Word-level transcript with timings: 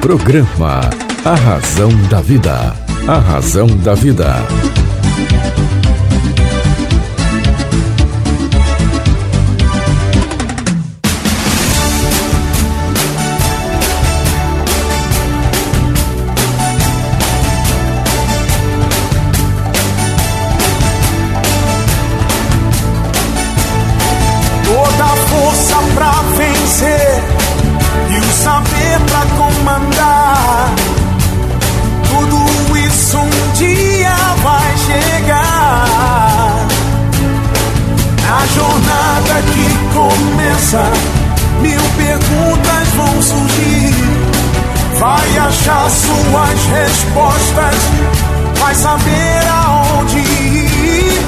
Programa 0.00 0.80
A 1.24 1.34
Razão 1.34 1.90
da 2.08 2.20
Vida. 2.20 2.74
A 3.08 3.18
Razão 3.18 3.66
da 3.66 3.94
Vida. 3.94 4.34
Mil 41.60 41.80
perguntas 41.96 42.88
vão 42.96 43.22
surgir. 43.22 43.94
Vai 44.98 45.38
achar 45.38 45.90
suas 45.90 46.64
respostas, 46.66 47.74
vai 48.58 48.74
saber 48.74 49.46
aonde 49.50 50.18
ir. 50.18 51.26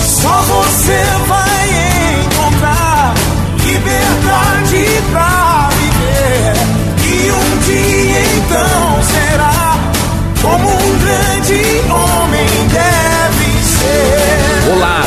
Só 0.00 0.42
você 0.42 1.04
vai 1.26 2.24
encontrar 2.24 3.14
liberdade 3.64 5.02
pra 5.12 5.27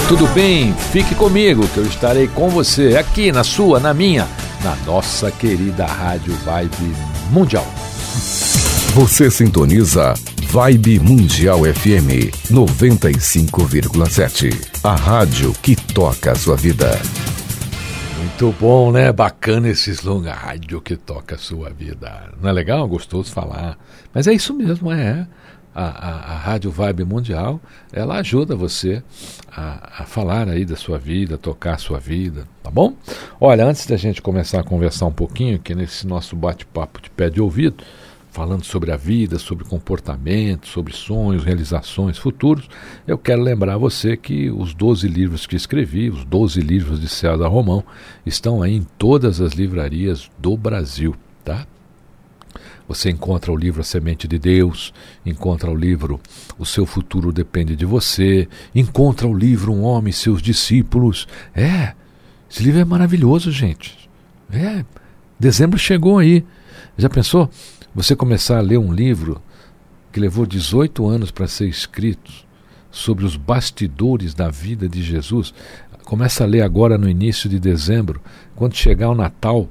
tudo 0.08 0.28
bem? 0.28 0.74
Fique 0.74 1.16
comigo 1.16 1.68
que 1.70 1.78
eu 1.78 1.86
estarei 1.86 2.28
com 2.28 2.50
você 2.50 2.98
aqui 2.98 3.32
na 3.32 3.44
sua, 3.44 3.80
na 3.80 3.94
minha, 3.94 4.28
na 4.64 4.76
nossa 4.86 5.32
querida 5.32 5.86
Rádio 5.86 6.34
Vibe 6.36 6.96
Mundial. 7.32 7.66
Você 8.94 9.32
sintoniza 9.32 10.14
Vibe 10.50 11.00
Mundial 11.00 11.60
FM 11.60 12.30
95,7. 12.50 14.54
A 14.84 14.96
rádio 14.96 15.54
que 15.62 15.76
toca 15.76 16.34
a 16.34 16.36
sua 16.36 16.58
vida. 16.58 17.00
Muito 18.18 18.54
bom, 18.60 18.92
né? 18.92 19.12
Bacana 19.12 19.70
esse 19.70 19.92
slogan, 19.92 20.34
rádio 20.34 20.82
que 20.82 20.96
toca 20.96 21.36
a 21.36 21.38
sua 21.38 21.70
vida. 21.70 22.32
Não 22.42 22.50
é 22.50 22.54
legal? 22.54 22.88
Gostoso 22.88 23.32
falar. 23.32 23.78
Mas 24.14 24.28
é 24.28 24.34
isso 24.34 24.54
mesmo, 24.54 24.92
é 24.92 25.28
a, 25.74 25.84
a, 25.84 26.34
a 26.34 26.38
Rádio 26.38 26.72
Vibe 26.72 27.06
Mundial, 27.06 27.60
ela 27.92 28.18
ajuda 28.18 28.56
você 28.56 29.02
a, 29.52 30.02
a, 30.02 30.06
falar 30.06 30.50
aí 30.50 30.66
da 30.66 30.76
sua 30.76 30.98
vida, 30.98 31.38
tocar 31.38 31.76
a 31.76 31.78
sua 31.78 32.00
vida, 32.00 32.48
tá 32.62 32.70
bom? 32.70 32.96
Olha, 33.40 33.66
antes 33.66 33.86
da 33.86 33.98
gente 33.98 34.22
começar 34.22 34.60
a 34.60 34.64
conversar 34.64 35.06
um 35.06 35.14
pouquinho 35.14 35.56
aqui 35.56 35.74
nesse 35.74 36.06
nosso 36.06 36.36
bate-papo 36.36 37.02
de 37.02 37.10
pé 37.10 37.30
de 37.30 37.42
ouvido, 37.42 37.84
falando 38.32 38.64
sobre 38.64 38.92
a 38.92 38.98
vida, 38.98 39.38
sobre 39.38 39.66
comportamento, 39.66 40.68
sobre 40.68 40.94
sonhos, 40.94 41.44
realizações, 41.44 42.18
futuros, 42.18 42.70
eu 43.06 43.18
quero 43.18 43.42
lembrar 43.42 43.78
você 43.78 44.16
que 44.16 44.50
os 44.50 44.74
12 44.74 45.08
livros 45.08 45.46
que 45.46 45.56
escrevi, 45.56 46.10
os 46.10 46.24
12 46.24 46.62
livros 46.62 47.00
de 47.00 47.10
César 47.10 47.48
Romão, 47.48 47.84
estão 48.26 48.62
aí 48.64 48.76
em 48.76 48.88
todas 48.98 49.42
as 49.42 49.54
livrarias 49.54 50.30
do 50.40 50.56
Brasil, 50.56 51.14
tá? 51.44 51.68
Você 52.92 53.10
encontra 53.10 53.54
o 53.54 53.56
livro 53.56 53.80
A 53.80 53.86
Semente 53.86 54.28
de 54.28 54.38
Deus, 54.38 54.94
encontra 55.26 55.72
o 55.72 55.76
livro 55.76 56.20
O 56.60 56.66
Seu 56.66 56.86
Futuro 56.86 57.32
Depende 57.32 57.74
de 57.74 57.86
Você, 57.86 58.50
encontra 58.76 59.26
o 59.26 59.34
livro 59.34 59.72
Um 59.72 59.84
Homem 59.84 60.10
e 60.10 60.14
Seus 60.14 60.42
Discípulos. 60.42 61.26
É, 61.56 61.94
esse 62.50 62.62
livro 62.62 62.82
é 62.82 62.84
maravilhoso, 62.84 63.50
gente. 63.50 64.10
É, 64.52 64.84
dezembro 65.40 65.80
chegou 65.80 66.20
aí. 66.20 66.46
Já 66.98 67.10
pensou? 67.10 67.50
Você 67.96 68.14
começar 68.14 68.58
a 68.58 68.62
ler 68.62 68.78
um 68.78 68.92
livro 68.92 69.42
que 70.12 70.20
levou 70.20 70.46
18 70.46 71.08
anos 71.08 71.32
para 71.32 71.48
ser 71.48 71.70
escrito 71.70 72.30
sobre 72.92 73.24
os 73.24 73.38
bastidores 73.38 74.34
da 74.34 74.50
vida 74.50 74.90
de 74.90 75.02
Jesus. 75.02 75.54
Começa 76.04 76.44
a 76.44 76.48
ler 76.48 76.62
agora 76.62 76.98
no 76.98 77.08
início 77.08 77.50
de 77.50 77.58
dezembro. 77.58 78.22
Quando 78.54 78.76
chegar 78.76 79.10
o 79.10 79.16
Natal, 79.16 79.70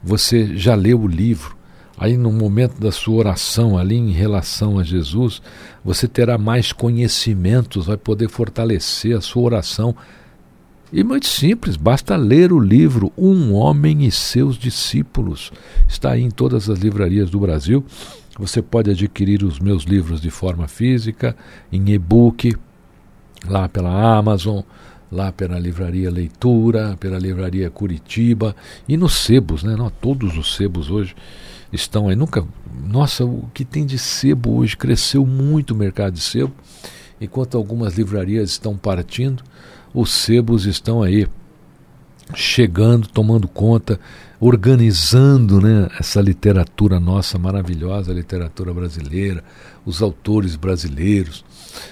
você 0.00 0.56
já 0.56 0.76
leu 0.76 1.00
o 1.00 1.08
livro 1.08 1.58
aí 2.00 2.16
no 2.16 2.32
momento 2.32 2.80
da 2.80 2.90
sua 2.90 3.16
oração, 3.16 3.76
ali 3.76 3.94
em 3.94 4.10
relação 4.10 4.78
a 4.78 4.82
Jesus, 4.82 5.42
você 5.84 6.08
terá 6.08 6.38
mais 6.38 6.72
conhecimentos, 6.72 7.86
vai 7.86 7.98
poder 7.98 8.30
fortalecer 8.30 9.14
a 9.14 9.20
sua 9.20 9.42
oração. 9.42 9.94
E 10.90 11.04
muito 11.04 11.26
simples, 11.26 11.76
basta 11.76 12.16
ler 12.16 12.54
o 12.54 12.58
livro 12.58 13.12
Um 13.18 13.52
Homem 13.52 14.06
e 14.06 14.10
Seus 14.10 14.56
Discípulos. 14.56 15.52
Está 15.86 16.12
aí 16.12 16.22
em 16.22 16.30
todas 16.30 16.70
as 16.70 16.78
livrarias 16.78 17.28
do 17.28 17.38
Brasil. 17.38 17.84
Você 18.38 18.62
pode 18.62 18.90
adquirir 18.90 19.44
os 19.44 19.60
meus 19.60 19.84
livros 19.84 20.22
de 20.22 20.30
forma 20.30 20.66
física, 20.66 21.36
em 21.70 21.90
e-book, 21.90 22.56
lá 23.46 23.68
pela 23.68 24.16
Amazon, 24.16 24.62
lá 25.12 25.30
pela 25.30 25.58
livraria 25.58 26.10
Leitura, 26.10 26.96
pela 26.98 27.18
livraria 27.18 27.68
Curitiba 27.68 28.56
e 28.88 28.96
nos 28.96 29.18
sebos, 29.18 29.62
né? 29.62 29.76
Não, 29.76 29.90
todos 29.90 30.38
os 30.38 30.56
sebos 30.56 30.90
hoje 30.90 31.14
estão 31.72 32.08
aí. 32.08 32.16
Nunca. 32.16 32.44
Nossa, 32.84 33.24
o 33.24 33.48
que 33.52 33.64
tem 33.64 33.86
de 33.86 33.98
sebo 33.98 34.58
hoje 34.58 34.76
cresceu 34.76 35.24
muito 35.24 35.72
o 35.72 35.76
mercado 35.76 36.14
de 36.14 36.20
sebo. 36.20 36.52
Enquanto 37.20 37.56
algumas 37.56 37.96
livrarias 37.96 38.50
estão 38.50 38.76
partindo, 38.76 39.42
os 39.92 40.12
sebos 40.12 40.66
estão 40.66 41.02
aí 41.02 41.26
chegando, 42.34 43.08
tomando 43.08 43.48
conta, 43.48 44.00
organizando 44.40 45.60
né, 45.60 45.88
essa 45.98 46.20
literatura 46.20 46.98
nossa 46.98 47.38
maravilhosa, 47.38 48.12
literatura 48.12 48.72
brasileira, 48.72 49.44
os 49.84 50.00
autores 50.00 50.56
brasileiros. 50.56 51.44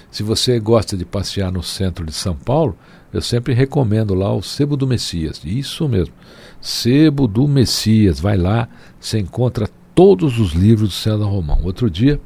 Se 0.09 0.23
você 0.23 0.59
gosta 0.59 0.97
de 0.97 1.05
passear 1.05 1.51
no 1.51 1.61
centro 1.61 2.05
de 2.05 2.13
São 2.13 2.35
Paulo, 2.35 2.75
eu 3.13 3.21
sempre 3.21 3.53
recomendo 3.53 4.13
lá 4.13 4.33
o 4.33 4.41
Sebo 4.41 4.75
do 4.75 4.87
Messias. 4.87 5.41
Isso 5.43 5.87
mesmo. 5.87 6.13
Sebo 6.61 7.27
do 7.27 7.47
Messias. 7.47 8.19
Vai 8.19 8.37
lá, 8.37 8.67
você 8.99 9.19
encontra 9.19 9.69
todos 9.95 10.39
os 10.39 10.53
livros 10.53 10.89
do 10.89 10.95
César 10.95 11.25
Romão. 11.25 11.59
Outro 11.63 11.89
dia, 11.89 12.19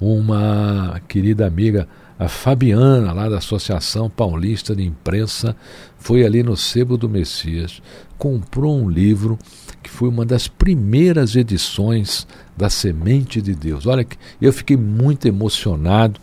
uma 0.00 1.00
querida 1.08 1.46
amiga, 1.46 1.88
a 2.18 2.28
Fabiana, 2.28 3.12
lá 3.12 3.28
da 3.28 3.38
Associação 3.38 4.08
Paulista 4.08 4.74
de 4.74 4.84
Imprensa, 4.84 5.56
foi 5.98 6.24
ali 6.24 6.42
no 6.42 6.56
Sebo 6.56 6.96
do 6.96 7.08
Messias, 7.08 7.82
comprou 8.18 8.78
um 8.78 8.88
livro 8.88 9.38
que 9.82 9.90
foi 9.90 10.08
uma 10.08 10.24
das 10.24 10.48
primeiras 10.48 11.36
edições 11.36 12.26
da 12.56 12.70
Semente 12.70 13.42
de 13.42 13.54
Deus. 13.54 13.86
Olha, 13.86 14.06
eu 14.40 14.52
fiquei 14.52 14.76
muito 14.76 15.26
emocionado 15.26 16.20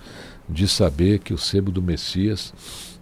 de 0.49 0.67
saber 0.67 1.19
que 1.19 1.33
o 1.33 1.37
Sebo 1.37 1.71
do 1.71 1.81
Messias 1.81 2.53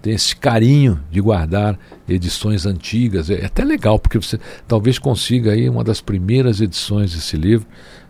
tem 0.02 0.14
esse 0.14 0.36
carinho 0.36 1.00
de 1.12 1.20
guardar 1.20 1.78
edições 2.08 2.66
antigas. 2.66 3.30
É 3.30 3.46
até 3.46 3.64
legal, 3.64 4.00
porque 4.00 4.18
você 4.18 4.40
talvez 4.68 4.98
consiga 4.98 5.52
aí 5.52 5.70
uma 5.70 5.84
das 5.84 6.02
primeiras 6.02 6.62
edições 6.62 7.14
desse 7.14 7.36
livro. 7.36 7.68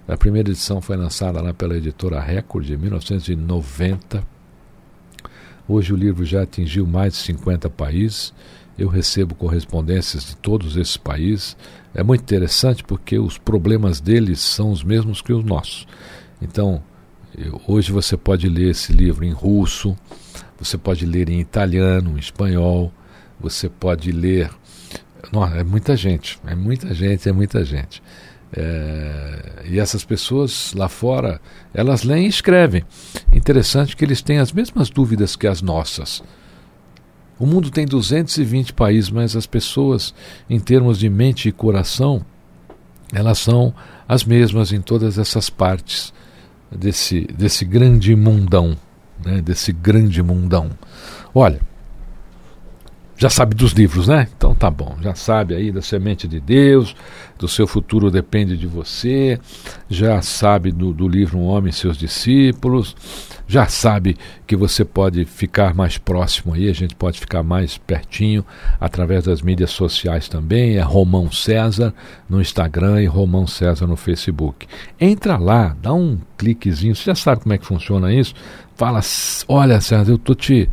A 0.08 0.18
primeira 0.18 0.50
edição 0.50 0.82
foi 0.82 0.98
lançada 0.98 1.42
lá 1.42 1.54
pela 1.54 1.78
editora 1.78 2.20
Record 2.20 2.70
em 2.70 2.78
1990. 2.78 4.24
Hoje 5.68 5.94
o 5.94 5.96
livro 5.96 6.26
já 6.26 6.44
atingiu 6.44 6.86
mais 6.88 7.14
de 7.14 7.20
50 7.20 7.70
países. 7.70 8.34
Eu 8.78 8.88
recebo 8.88 9.36
correspondências 9.36 10.26
de 10.26 10.36
todos 10.38 10.78
esses 10.78 10.98
países. 10.98 11.56
É 11.94 12.02
muito 12.02 12.22
interessante 12.22 12.84
porque 12.84 13.20
os 13.20 13.38
problemas 13.38 14.00
deles 14.00 14.40
são 14.40 14.72
os 14.72 14.84
mesmos 14.84 15.22
que 15.22 15.34
os 15.34 15.44
nossos. 15.44 15.88
Então, 16.42 16.82
hoje 17.68 17.92
você 17.92 18.16
pode 18.16 18.48
ler 18.48 18.72
esse 18.72 18.92
livro 18.94 19.26
em 19.26 19.32
russo, 19.32 19.96
você 20.60 20.78
pode 20.78 21.06
ler 21.06 21.30
em 21.30 21.40
italiano, 21.40 22.18
em 22.18 22.20
espanhol, 22.20 22.92
você 23.40 23.70
pode 23.70 24.12
ler. 24.12 24.50
Nossa, 25.32 25.56
é 25.56 25.64
muita 25.64 25.96
gente, 25.96 26.38
é 26.46 26.54
muita 26.54 26.94
gente, 26.94 27.30
é 27.30 27.32
muita 27.32 27.64
gente. 27.64 28.04
É, 28.52 29.64
e 29.66 29.80
essas 29.80 30.04
pessoas 30.04 30.74
lá 30.74 30.90
fora, 30.90 31.40
elas 31.74 32.04
leem 32.04 32.26
e 32.26 32.30
escrevem. 32.30 32.84
Interessante 33.32 33.96
que 33.96 34.04
eles 34.04 34.22
têm 34.22 34.40
as 34.40 34.52
mesmas 34.52 34.90
dúvidas 34.90 35.36
que 35.36 35.48
as 35.48 35.62
nossas. 35.62 36.22
O 37.40 37.46
mundo 37.46 37.72
tem 37.72 37.86
220 37.86 38.74
países, 38.74 39.10
mas 39.10 39.36
as 39.36 39.46
pessoas, 39.46 40.14
em 40.50 40.60
termos 40.60 41.00
de 41.00 41.10
mente 41.10 41.48
e 41.48 41.54
coração, 41.54 42.26
elas 43.14 43.40
são 43.40 43.74
as 44.08 44.26
mesmas 44.26 44.74
em 44.74 44.82
todas 44.82 45.18
essas 45.18 45.50
partes 45.50 46.14
desse, 46.70 47.22
desse 47.22 47.64
grande 47.64 48.14
mundão 48.14 48.76
né, 49.24 49.42
desse 49.42 49.72
grande 49.72 50.22
mundão. 50.24 50.70
Olha, 51.34 51.60
Já 53.20 53.30
sabe 53.30 53.54
dos 53.54 53.74
livros, 53.74 54.08
né? 54.08 54.30
Então 54.38 54.56
tá 54.56 54.72
bom. 54.72 54.96
Já 55.02 55.14
sabe 55.14 55.54
aí 55.54 55.74
da 55.74 55.82
semente 55.82 56.26
de 56.26 56.40
Deus, 56.40 56.96
do 57.38 57.50
seu 57.50 57.68
futuro 57.68 58.10
depende 58.10 58.56
de 58.56 58.66
você. 58.66 59.38
Já 59.90 60.22
sabe 60.22 60.72
do, 60.72 60.94
do 60.94 61.06
livro 61.06 61.38
Um 61.38 61.44
Homem 61.44 61.70
e 61.70 61.74
Seus 61.74 61.98
Discípulos. 61.98 62.96
Já 63.46 63.66
sabe 63.66 64.16
que 64.48 64.56
você 64.56 64.86
pode 64.86 65.26
ficar 65.26 65.74
mais 65.74 65.98
próximo 65.98 66.54
aí, 66.54 66.70
a 66.70 66.74
gente 66.74 66.96
pode 66.96 67.20
ficar 67.20 67.44
mais 67.44 67.78
pertinho 67.78 68.46
através 68.80 69.26
das 69.26 69.42
mídias 69.42 69.72
sociais 69.72 70.30
também. 70.30 70.78
É 70.78 70.82
Romão 70.82 71.30
César 71.30 71.94
no 72.30 72.40
Instagram 72.40 73.02
e 73.02 73.06
Romão 73.06 73.46
César 73.46 73.86
no 73.86 73.98
Facebook. 73.98 74.66
Entra 74.98 75.36
lá, 75.36 75.76
dá 75.82 75.94
um 75.94 76.20
cliquezinho. 76.38 76.96
Você 76.96 77.04
já 77.06 77.16
sabe 77.16 77.42
como 77.42 77.52
é 77.52 77.58
que 77.58 77.66
funciona 77.66 78.14
isso? 78.14 78.34
Fala, 78.80 79.02
olha, 79.50 79.82
César, 79.82 80.10
eu 80.10 80.18
tô 80.18 80.34
te 80.34 80.70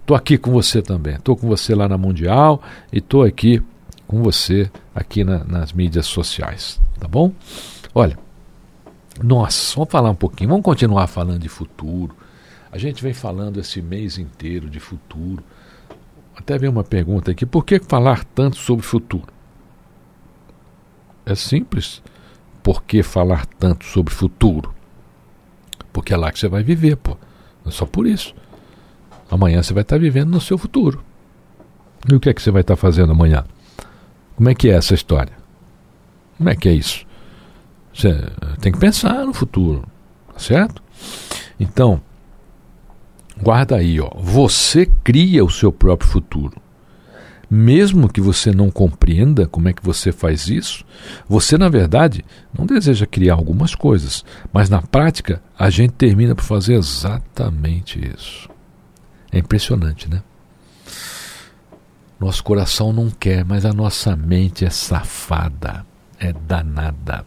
Estou 0.00 0.16
aqui 0.16 0.38
com 0.38 0.50
você 0.50 0.80
também. 0.80 1.16
Estou 1.16 1.36
com 1.36 1.46
você 1.46 1.74
lá 1.74 1.86
na 1.86 1.98
Mundial 1.98 2.62
e 2.90 2.96
estou 2.96 3.22
aqui 3.22 3.62
com 4.08 4.22
você 4.22 4.70
aqui 4.94 5.22
na, 5.22 5.44
nas 5.44 5.70
mídias 5.70 6.06
sociais. 6.06 6.80
Tá 6.98 7.06
bom? 7.06 7.30
Olha, 7.94 8.18
nossa, 9.22 9.74
vamos 9.76 9.92
falar 9.92 10.08
um 10.08 10.14
pouquinho. 10.14 10.48
Vamos 10.48 10.64
continuar 10.64 11.06
falando 11.08 11.40
de 11.40 11.48
futuro. 11.50 12.16
A 12.72 12.78
gente 12.78 13.02
vem 13.02 13.12
falando 13.12 13.60
esse 13.60 13.82
mês 13.82 14.16
inteiro 14.16 14.70
de 14.70 14.80
futuro. 14.80 15.44
Até 16.34 16.56
veio 16.58 16.72
uma 16.72 16.82
pergunta 16.82 17.32
aqui: 17.32 17.44
por 17.44 17.66
que 17.66 17.78
falar 17.78 18.24
tanto 18.24 18.56
sobre 18.56 18.84
futuro? 18.84 19.28
É 21.26 21.34
simples. 21.34 22.02
Por 22.62 22.82
que 22.82 23.02
falar 23.02 23.44
tanto 23.44 23.84
sobre 23.84 24.12
futuro? 24.12 24.74
Porque 25.92 26.14
é 26.14 26.16
lá 26.16 26.32
que 26.32 26.38
você 26.38 26.48
vai 26.48 26.62
viver, 26.62 26.96
pô. 26.96 27.14
É 27.66 27.70
só 27.70 27.86
por 27.86 28.06
isso. 28.06 28.34
Amanhã 29.30 29.62
você 29.62 29.72
vai 29.72 29.82
estar 29.82 29.98
vivendo 29.98 30.30
no 30.30 30.40
seu 30.40 30.58
futuro. 30.58 31.02
E 32.10 32.14
o 32.14 32.20
que 32.20 32.28
é 32.28 32.34
que 32.34 32.42
você 32.42 32.50
vai 32.50 32.62
estar 32.62 32.76
fazendo 32.76 33.12
amanhã? 33.12 33.44
Como 34.36 34.48
é 34.48 34.54
que 34.54 34.68
é 34.68 34.74
essa 34.74 34.94
história? 34.94 35.32
Como 36.36 36.48
é 36.48 36.56
que 36.56 36.68
é 36.68 36.72
isso? 36.72 37.06
Você 37.94 38.12
tem 38.60 38.72
que 38.72 38.78
pensar 38.78 39.24
no 39.24 39.32
futuro, 39.32 39.84
tá 40.32 40.38
certo? 40.38 40.82
Então, 41.60 42.00
guarda 43.40 43.76
aí, 43.76 44.00
ó. 44.00 44.10
Você 44.16 44.86
cria 45.04 45.44
o 45.44 45.50
seu 45.50 45.70
próprio 45.70 46.08
futuro. 46.08 46.61
Mesmo 47.54 48.08
que 48.08 48.18
você 48.18 48.50
não 48.50 48.70
compreenda 48.70 49.46
como 49.46 49.68
é 49.68 49.74
que 49.74 49.84
você 49.84 50.10
faz 50.10 50.48
isso, 50.48 50.86
você, 51.28 51.58
na 51.58 51.68
verdade, 51.68 52.24
não 52.50 52.64
deseja 52.64 53.04
criar 53.04 53.34
algumas 53.34 53.74
coisas, 53.74 54.24
mas 54.50 54.70
na 54.70 54.80
prática 54.80 55.42
a 55.58 55.68
gente 55.68 55.92
termina 55.92 56.34
por 56.34 56.44
fazer 56.44 56.76
exatamente 56.76 58.00
isso. 58.16 58.48
É 59.30 59.38
impressionante, 59.38 60.08
né? 60.08 60.22
Nosso 62.18 62.42
coração 62.42 62.90
não 62.90 63.10
quer, 63.10 63.44
mas 63.44 63.66
a 63.66 63.72
nossa 63.74 64.16
mente 64.16 64.64
é 64.64 64.70
safada, 64.70 65.84
é 66.18 66.32
danada. 66.32 67.26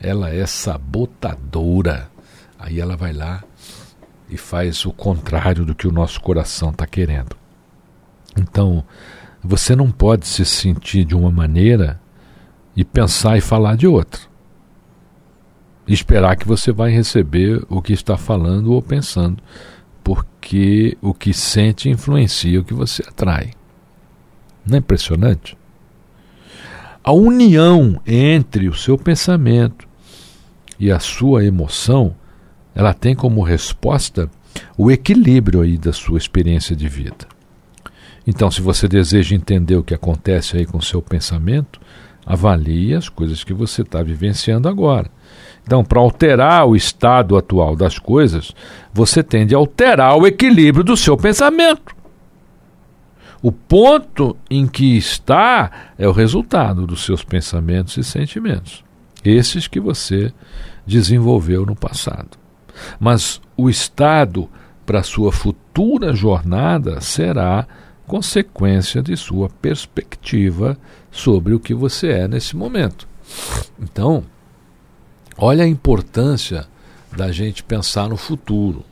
Ela 0.00 0.30
é 0.30 0.44
sabotadora. 0.44 2.10
Aí 2.58 2.80
ela 2.80 2.96
vai 2.96 3.12
lá 3.12 3.44
e 4.28 4.36
faz 4.36 4.84
o 4.84 4.92
contrário 4.92 5.64
do 5.64 5.72
que 5.72 5.86
o 5.86 5.92
nosso 5.92 6.20
coração 6.20 6.70
está 6.70 6.84
querendo. 6.84 7.36
Então, 8.36 8.84
você 9.46 9.74
não 9.74 9.90
pode 9.90 10.26
se 10.26 10.44
sentir 10.44 11.04
de 11.04 11.14
uma 11.14 11.30
maneira 11.30 12.00
e 12.76 12.84
pensar 12.84 13.38
e 13.38 13.40
falar 13.40 13.76
de 13.76 13.86
outra. 13.86 14.20
E 15.86 15.94
esperar 15.94 16.36
que 16.36 16.46
você 16.46 16.72
vai 16.72 16.90
receber 16.90 17.64
o 17.68 17.80
que 17.80 17.92
está 17.92 18.16
falando 18.16 18.72
ou 18.72 18.82
pensando 18.82 19.42
porque 20.02 20.96
o 21.00 21.14
que 21.14 21.32
sente 21.32 21.88
influencia 21.88 22.60
o 22.60 22.64
que 22.64 22.74
você 22.74 23.02
atrai. 23.02 23.50
Não 24.64 24.76
é 24.76 24.78
impressionante? 24.78 25.56
A 27.02 27.12
união 27.12 28.00
entre 28.06 28.68
o 28.68 28.74
seu 28.74 28.98
pensamento 28.98 29.88
e 30.78 30.90
a 30.90 30.98
sua 30.98 31.44
emoção, 31.44 32.14
ela 32.74 32.92
tem 32.92 33.14
como 33.14 33.42
resposta 33.42 34.30
o 34.76 34.90
equilíbrio 34.90 35.60
aí 35.60 35.78
da 35.78 35.92
sua 35.92 36.18
experiência 36.18 36.74
de 36.74 36.88
vida. 36.88 37.35
Então, 38.26 38.50
se 38.50 38.60
você 38.60 38.88
deseja 38.88 39.36
entender 39.36 39.76
o 39.76 39.84
que 39.84 39.94
acontece 39.94 40.56
aí 40.56 40.66
com 40.66 40.78
o 40.78 40.82
seu 40.82 41.00
pensamento, 41.00 41.80
avalie 42.24 42.94
as 42.94 43.08
coisas 43.08 43.44
que 43.44 43.54
você 43.54 43.82
está 43.82 44.02
vivenciando 44.02 44.68
agora. 44.68 45.08
Então, 45.64 45.84
para 45.84 46.00
alterar 46.00 46.66
o 46.66 46.74
estado 46.74 47.36
atual 47.36 47.76
das 47.76 47.98
coisas, 47.98 48.52
você 48.92 49.22
tende 49.22 49.54
a 49.54 49.58
alterar 49.58 50.16
o 50.16 50.26
equilíbrio 50.26 50.82
do 50.82 50.96
seu 50.96 51.16
pensamento. 51.16 51.94
O 53.42 53.52
ponto 53.52 54.36
em 54.50 54.66
que 54.66 54.96
está 54.96 55.92
é 55.96 56.08
o 56.08 56.12
resultado 56.12 56.86
dos 56.86 57.04
seus 57.04 57.22
pensamentos 57.22 57.96
e 57.96 58.02
sentimentos, 58.02 58.84
esses 59.24 59.68
que 59.68 59.78
você 59.78 60.32
desenvolveu 60.84 61.64
no 61.64 61.76
passado. 61.76 62.30
Mas 62.98 63.40
o 63.56 63.68
estado 63.68 64.48
para 64.84 65.02
sua 65.02 65.32
futura 65.32 66.14
jornada 66.14 67.00
será 67.00 67.66
consequência 68.06 69.02
de 69.02 69.16
sua 69.16 69.48
perspectiva 69.48 70.78
sobre 71.10 71.54
o 71.54 71.60
que 71.60 71.74
você 71.74 72.08
é 72.08 72.28
nesse 72.28 72.56
momento. 72.56 73.08
Então, 73.78 74.24
Olha 75.38 75.64
a 75.64 75.68
importância 75.68 76.66
da 77.14 77.30
gente 77.30 77.62
pensar 77.62 78.08
no 78.08 78.16
futuro. 78.16 78.82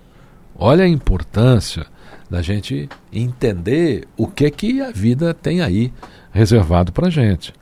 Olha 0.55 0.85
a 0.85 0.89
importância 0.89 1.87
da 2.29 2.43
gente 2.43 2.87
entender 3.11 4.07
o 4.15 4.27
que 4.27 4.45
é 4.45 4.51
que 4.51 4.83
a 4.83 4.91
vida 4.91 5.33
tem 5.33 5.63
aí 5.63 5.91
reservado 6.33 6.93
para 6.93 7.09
gente. 7.09 7.55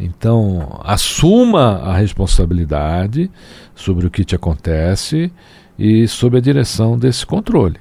Então, 0.00 0.80
assuma 0.82 1.76
a 1.76 1.96
responsabilidade 1.96 3.30
sobre 3.72 4.04
o 4.04 4.10
que 4.10 4.24
te 4.24 4.34
acontece 4.34 5.32
e 5.78 6.08
sob 6.08 6.38
a 6.38 6.40
direção 6.40 6.98
desse 6.98 7.24
controle. 7.24 7.76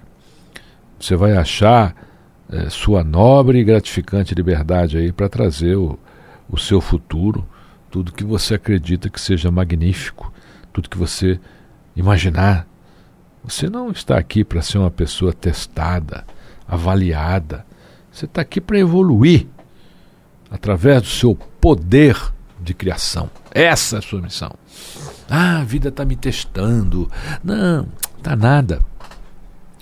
Você 1.00 1.16
vai 1.16 1.36
achar 1.36 1.96
é, 2.52 2.70
sua 2.70 3.04
nobre 3.04 3.60
e 3.60 3.64
gratificante 3.64 4.36
liberdade 4.36 4.98
aí 4.98 5.12
para 5.12 5.30
trazer 5.30 5.76
o, 5.76 5.98
o 6.50 6.58
seu 6.58 6.82
futuro 6.82 7.48
tudo 7.92 8.14
que 8.14 8.24
você 8.24 8.56
acredita 8.56 9.10
que 9.10 9.20
seja 9.20 9.52
magnífico, 9.52 10.34
tudo 10.72 10.90
que 10.90 10.98
você 10.98 11.40
imaginar. 11.94 12.66
Você 13.44 13.70
não 13.70 13.92
está 13.92 14.18
aqui 14.18 14.44
para 14.46 14.62
ser 14.62 14.78
uma 14.78 14.90
pessoa 14.90 15.34
testada, 15.34 16.26
avaliada. 16.66 17.66
Você 18.12 18.26
está 18.26 18.42
aqui 18.42 18.62
para 18.62 18.80
evoluir 18.80 19.46
através 20.50 21.02
do 21.02 21.08
seu 21.10 21.36
poder 21.60 22.18
de 22.60 22.74
criação. 22.74 23.30
Essa 23.52 23.98
é 23.98 24.00
a 24.00 24.02
sua 24.02 24.22
missão. 24.22 24.54
Ah, 25.30 25.60
a 25.60 25.64
vida 25.64 25.90
está 25.90 26.06
me 26.06 26.16
testando. 26.16 27.12
Não, 27.44 27.88
está 28.18 28.36
nada. 28.36 28.80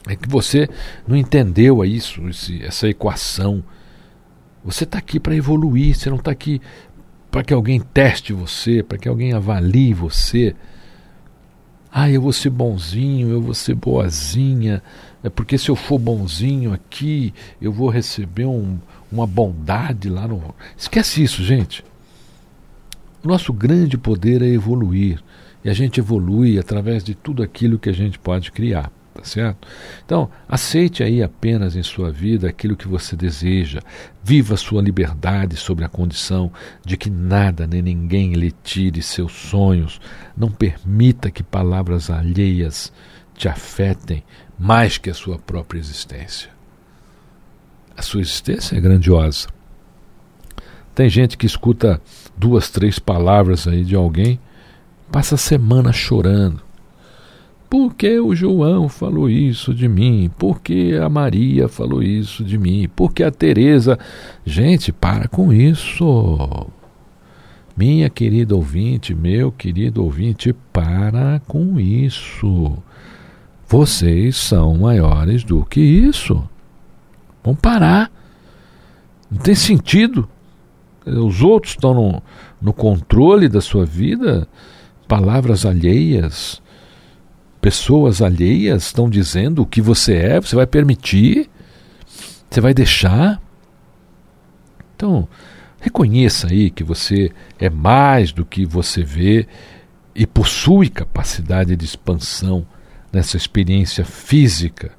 É 0.07 0.15
que 0.15 0.29
você 0.29 0.69
não 1.07 1.15
entendeu 1.15 1.83
isso, 1.83 2.21
essa 2.61 2.87
equação. 2.87 3.63
Você 4.63 4.83
está 4.83 4.97
aqui 4.97 5.19
para 5.19 5.35
evoluir, 5.35 5.95
você 5.95 6.09
não 6.09 6.17
está 6.17 6.31
aqui 6.31 6.61
para 7.29 7.43
que 7.43 7.53
alguém 7.53 7.79
teste 7.79 8.33
você, 8.33 8.81
para 8.81 8.97
que 8.97 9.07
alguém 9.07 9.33
avalie 9.33 9.93
você. 9.93 10.55
Ah, 11.91 12.09
eu 12.09 12.21
vou 12.21 12.33
ser 12.33 12.49
bonzinho, 12.49 13.29
eu 13.29 13.41
vou 13.41 13.53
ser 13.53 13.73
boazinha, 13.73 14.81
é 15.23 15.29
porque 15.29 15.57
se 15.57 15.69
eu 15.69 15.75
for 15.75 15.97
bonzinho 15.97 16.71
aqui, 16.71 17.33
eu 17.59 17.71
vou 17.71 17.89
receber 17.89 18.45
um, 18.45 18.77
uma 19.11 19.25
bondade 19.25 20.07
lá 20.07 20.27
no. 20.27 20.53
Esquece 20.77 21.23
isso, 21.23 21.43
gente. 21.43 21.83
Nosso 23.23 23.51
grande 23.51 23.97
poder 23.97 24.41
é 24.41 24.47
evoluir. 24.47 25.21
E 25.63 25.69
a 25.69 25.73
gente 25.73 25.99
evolui 25.99 26.57
através 26.57 27.03
de 27.03 27.13
tudo 27.13 27.43
aquilo 27.43 27.77
que 27.77 27.89
a 27.89 27.93
gente 27.93 28.17
pode 28.17 28.51
criar 28.51 28.91
tá 29.19 29.25
certo? 29.25 29.67
Então, 30.05 30.29
aceite 30.47 31.03
aí 31.03 31.21
apenas 31.21 31.75
em 31.75 31.83
sua 31.83 32.11
vida 32.11 32.47
aquilo 32.47 32.75
que 32.75 32.87
você 32.87 33.15
deseja. 33.15 33.81
Viva 34.23 34.55
sua 34.55 34.81
liberdade 34.81 35.57
sobre 35.57 35.83
a 35.83 35.89
condição 35.89 36.51
de 36.85 36.95
que 36.95 37.09
nada 37.09 37.67
nem 37.67 37.81
ninguém 37.81 38.33
lhe 38.33 38.51
tire 38.63 39.01
seus 39.01 39.33
sonhos. 39.33 39.99
Não 40.35 40.49
permita 40.49 41.29
que 41.29 41.43
palavras 41.43 42.09
alheias 42.09 42.93
te 43.35 43.47
afetem 43.47 44.23
mais 44.57 44.97
que 44.97 45.09
a 45.09 45.13
sua 45.13 45.37
própria 45.37 45.79
existência. 45.79 46.49
A 47.95 48.01
sua 48.01 48.21
existência 48.21 48.77
é 48.77 48.81
grandiosa. 48.81 49.47
Tem 50.95 51.09
gente 51.09 51.37
que 51.37 51.45
escuta 51.45 52.01
duas, 52.37 52.69
três 52.69 52.99
palavras 52.99 53.67
aí 53.67 53.83
de 53.83 53.95
alguém, 53.95 54.39
passa 55.11 55.35
a 55.35 55.37
semana 55.37 55.91
chorando 55.91 56.68
por 57.69 57.93
que 57.93 58.19
o 58.19 58.35
João 58.35 58.89
falou 58.89 59.29
isso 59.29 59.75
de 59.75 59.87
mim? 59.87 60.31
Por 60.39 60.59
que 60.59 60.95
a 60.95 61.07
Maria 61.07 61.67
falou 61.67 62.01
isso 62.01 62.43
de 62.43 62.57
mim? 62.57 62.89
Por 62.95 63.13
que 63.13 63.23
a 63.23 63.29
Teresa? 63.29 63.99
Gente, 64.43 64.91
para 64.91 65.27
com 65.27 65.53
isso. 65.53 66.67
Minha 67.77 68.09
querida 68.09 68.55
ouvinte, 68.55 69.13
meu 69.13 69.51
querido 69.51 70.03
ouvinte, 70.03 70.51
para 70.73 71.39
com 71.47 71.79
isso. 71.79 72.75
Vocês 73.67 74.35
são 74.35 74.75
maiores 74.75 75.43
do 75.43 75.63
que 75.63 75.79
isso. 75.79 76.43
Vamos 77.43 77.59
parar. 77.59 78.11
Não 79.29 79.37
tem 79.37 79.53
sentido. 79.53 80.27
Os 81.05 81.43
outros 81.43 81.73
estão 81.73 81.93
no, 81.93 82.23
no 82.59 82.73
controle 82.73 83.47
da 83.47 83.61
sua 83.61 83.85
vida, 83.85 84.47
palavras 85.07 85.65
alheias, 85.67 86.61
pessoas 87.61 88.21
alheias 88.21 88.85
estão 88.85 89.09
dizendo 89.09 89.61
o 89.61 89.65
que 89.65 89.81
você 89.81 90.15
é, 90.15 90.39
você 90.39 90.55
vai 90.55 90.67
permitir? 90.67 91.49
Você 92.49 92.61
vai 92.61 92.73
deixar? 92.73 93.41
Então, 94.95 95.27
reconheça 95.79 96.47
aí 96.47 96.69
que 96.69 96.83
você 96.83 97.31
é 97.59 97.69
mais 97.69 98.31
do 98.31 98.45
que 98.45 98.65
você 98.65 99.03
vê 99.03 99.47
e 100.15 100.25
possui 100.25 100.89
capacidade 100.89 101.75
de 101.75 101.85
expansão 101.85 102.65
nessa 103.11 103.37
experiência 103.37 104.03
física 104.03 104.91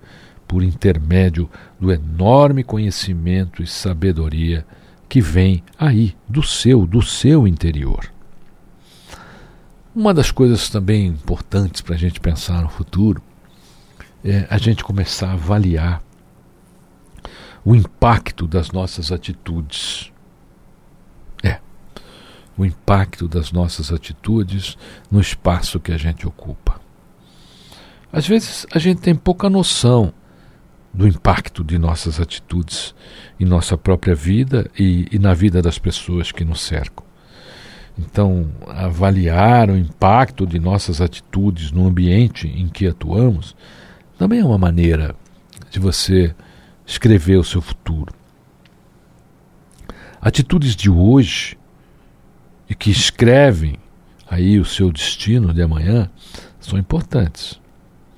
por 0.46 0.62
intermédio 0.62 1.48
do 1.78 1.92
enorme 1.92 2.64
conhecimento 2.64 3.62
e 3.62 3.66
sabedoria 3.66 4.66
que 5.08 5.20
vem 5.20 5.62
aí 5.78 6.14
do 6.28 6.42
seu, 6.42 6.86
do 6.86 7.02
seu 7.02 7.46
interior. 7.46 8.10
Uma 10.00 10.14
das 10.14 10.30
coisas 10.30 10.70
também 10.70 11.08
importantes 11.08 11.82
para 11.82 11.94
a 11.94 11.98
gente 11.98 12.20
pensar 12.20 12.62
no 12.62 12.70
futuro 12.70 13.22
é 14.24 14.46
a 14.48 14.56
gente 14.56 14.82
começar 14.82 15.28
a 15.28 15.32
avaliar 15.34 16.02
o 17.62 17.74
impacto 17.74 18.46
das 18.46 18.70
nossas 18.70 19.12
atitudes. 19.12 20.10
É, 21.44 21.58
o 22.56 22.64
impacto 22.64 23.28
das 23.28 23.52
nossas 23.52 23.92
atitudes 23.92 24.78
no 25.10 25.20
espaço 25.20 25.78
que 25.78 25.92
a 25.92 25.98
gente 25.98 26.26
ocupa. 26.26 26.80
Às 28.10 28.26
vezes 28.26 28.66
a 28.72 28.78
gente 28.78 29.02
tem 29.02 29.14
pouca 29.14 29.50
noção 29.50 30.14
do 30.94 31.06
impacto 31.06 31.62
de 31.62 31.76
nossas 31.76 32.18
atitudes 32.18 32.94
em 33.38 33.44
nossa 33.44 33.76
própria 33.76 34.14
vida 34.14 34.70
e, 34.78 35.08
e 35.12 35.18
na 35.18 35.34
vida 35.34 35.60
das 35.60 35.78
pessoas 35.78 36.32
que 36.32 36.42
nos 36.42 36.62
cercam. 36.62 37.09
Então, 38.00 38.48
avaliar 38.66 39.68
o 39.68 39.76
impacto 39.76 40.46
de 40.46 40.58
nossas 40.58 41.02
atitudes 41.02 41.70
no 41.70 41.86
ambiente 41.86 42.48
em 42.48 42.66
que 42.66 42.86
atuamos 42.86 43.54
também 44.18 44.40
é 44.40 44.44
uma 44.44 44.56
maneira 44.56 45.14
de 45.70 45.78
você 45.78 46.34
escrever 46.86 47.36
o 47.36 47.44
seu 47.44 47.60
futuro. 47.60 48.14
Atitudes 50.20 50.74
de 50.74 50.88
hoje 50.88 51.58
e 52.68 52.74
que 52.74 52.90
escrevem 52.90 53.76
aí 54.28 54.58
o 54.58 54.64
seu 54.64 54.90
destino 54.90 55.52
de 55.52 55.60
amanhã 55.60 56.10
são 56.58 56.78
importantes. 56.78 57.60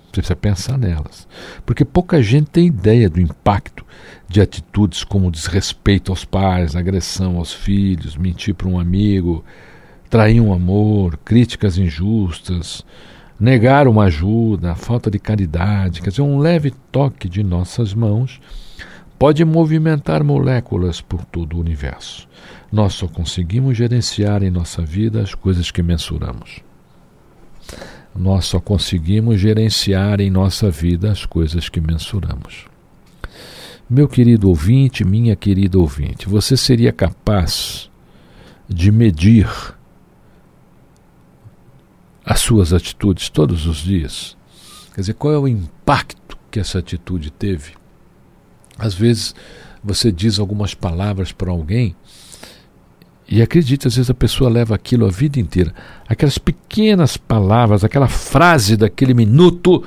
Você 0.07 0.21
precisa 0.21 0.37
pensar 0.37 0.79
nelas. 0.79 1.27
Porque 1.67 1.85
pouca 1.85 2.23
gente 2.23 2.51
tem 2.51 2.67
ideia 2.67 3.09
do 3.09 3.21
impacto 3.21 3.85
de 4.29 4.41
atitudes 4.41 5.05
como 5.05 5.31
desrespeito 5.31 6.13
aos 6.13 6.25
pais, 6.25 6.77
agressão 6.77 7.37
aos 7.37 7.53
filhos, 7.53 8.17
mentir 8.17 8.55
para 8.55 8.69
um 8.69 8.79
amigo, 8.79 9.45
trair 10.13 10.43
um 10.43 10.53
amor, 10.53 11.17
críticas 11.25 11.79
injustas, 11.79 12.85
negar 13.41 13.89
uma 13.89 14.05
ajuda, 14.05 14.75
falta 14.75 15.11
de 15.11 15.19
caridade, 15.19 16.03
quer 16.03 16.11
dizer, 16.11 16.21
um 16.21 16.37
leve 16.37 16.71
toque 16.93 17.31
de 17.31 17.43
nossas 17.43 17.95
mãos 17.95 18.39
pode 19.19 19.43
movimentar 19.43 20.23
moléculas 20.23 21.01
por 21.01 21.25
todo 21.25 21.57
o 21.57 21.61
universo. 21.61 22.29
Nós 22.71 22.93
só 22.93 23.09
conseguimos 23.09 23.75
gerenciar 23.79 24.43
em 24.43 24.51
nossa 24.51 24.83
vida 24.83 25.23
as 25.23 25.35
coisas 25.35 25.71
que 25.71 25.83
mensuramos. 25.83 26.61
Nós 28.15 28.45
só 28.45 28.61
conseguimos 28.61 29.41
gerenciar 29.41 30.21
em 30.21 30.29
nossa 30.29 30.71
vida 30.71 31.11
as 31.11 31.25
coisas 31.25 31.71
que 31.71 31.81
mensuramos. 31.81 32.67
Meu 33.89 34.07
querido 34.07 34.51
ouvinte, 34.51 35.07
minha 35.07 35.35
querida 35.35 35.79
ouvinte, 35.79 36.29
você 36.29 36.55
seria 36.55 36.93
capaz 36.93 37.91
de 38.69 38.93
medir 38.93 39.49
as 42.25 42.41
suas 42.41 42.73
atitudes 42.73 43.29
todos 43.29 43.67
os 43.67 43.79
dias? 43.79 44.37
Quer 44.95 45.01
dizer, 45.01 45.15
qual 45.15 45.33
é 45.33 45.39
o 45.39 45.49
impacto 45.49 46.37
que 46.51 46.61
essa 46.61 46.79
atitude 46.79 47.31
teve? 47.31 47.73
Às 48.79 48.95
vezes 48.95 49.35
você 49.83 50.13
diz 50.13 50.39
algumas 50.39 50.75
palavras 50.75 51.33
para 51.33 51.51
alguém 51.51 51.97
e 53.29 53.41
acredite, 53.41 53.89
às 53.89 53.97
vezes 53.97 54.11
a 54.11 54.15
pessoa 54.15 54.51
leva 54.51 54.75
aquilo 54.75 55.07
a 55.07 55.11
vida 55.11 55.41
inteira. 55.41 55.75
Aquelas 56.07 56.37
pequenas 56.39 57.17
palavras, 57.17 57.83
aquela 57.83 58.09
frase 58.09 58.77
daquele 58.77 59.15
minuto, 59.15 59.83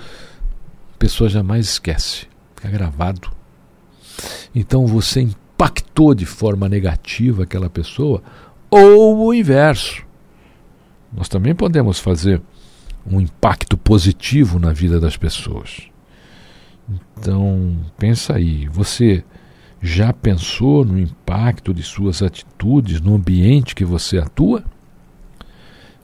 a 0.96 0.98
pessoa 0.98 1.30
jamais 1.30 1.68
esquece. 1.68 2.27
Fica 2.56 2.70
gravado. 2.70 3.30
Então 4.54 4.88
você 4.88 5.22
impactou 5.22 6.15
de 6.15 6.25
forma 6.25 6.68
negativa 6.68 7.44
aquela 7.44 7.70
pessoa, 7.70 8.24
ou 8.70 9.27
o 9.27 9.34
inverso. 9.34 10.04
Nós 11.15 11.29
também 11.29 11.55
podemos 11.55 12.00
fazer 12.00 12.41
um 13.10 13.22
impacto 13.22 13.77
positivo 13.77 14.60
na 14.60 14.74
vida 14.74 15.00
das 15.00 15.15
pessoas. 15.15 15.84
Então, 17.17 17.77
pensa 17.98 18.36
aí, 18.36 18.67
você 18.67 19.24
já 19.81 20.12
pensou 20.12 20.84
no 20.84 21.00
impacto 21.00 21.74
de 21.74 21.84
suas 21.84 22.22
atitudes 22.22 23.00
no 23.00 23.15
ambiente 23.15 23.75
que 23.75 23.86
você 23.86 24.17
atua? 24.17 24.63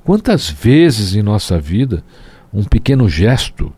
Quantas 0.03 0.50
vezes 0.50 1.15
em 1.15 1.22
nossa 1.22 1.60
vida 1.60 2.03
um 2.53 2.63
pequeno 2.63 3.08
gesto 3.10 3.74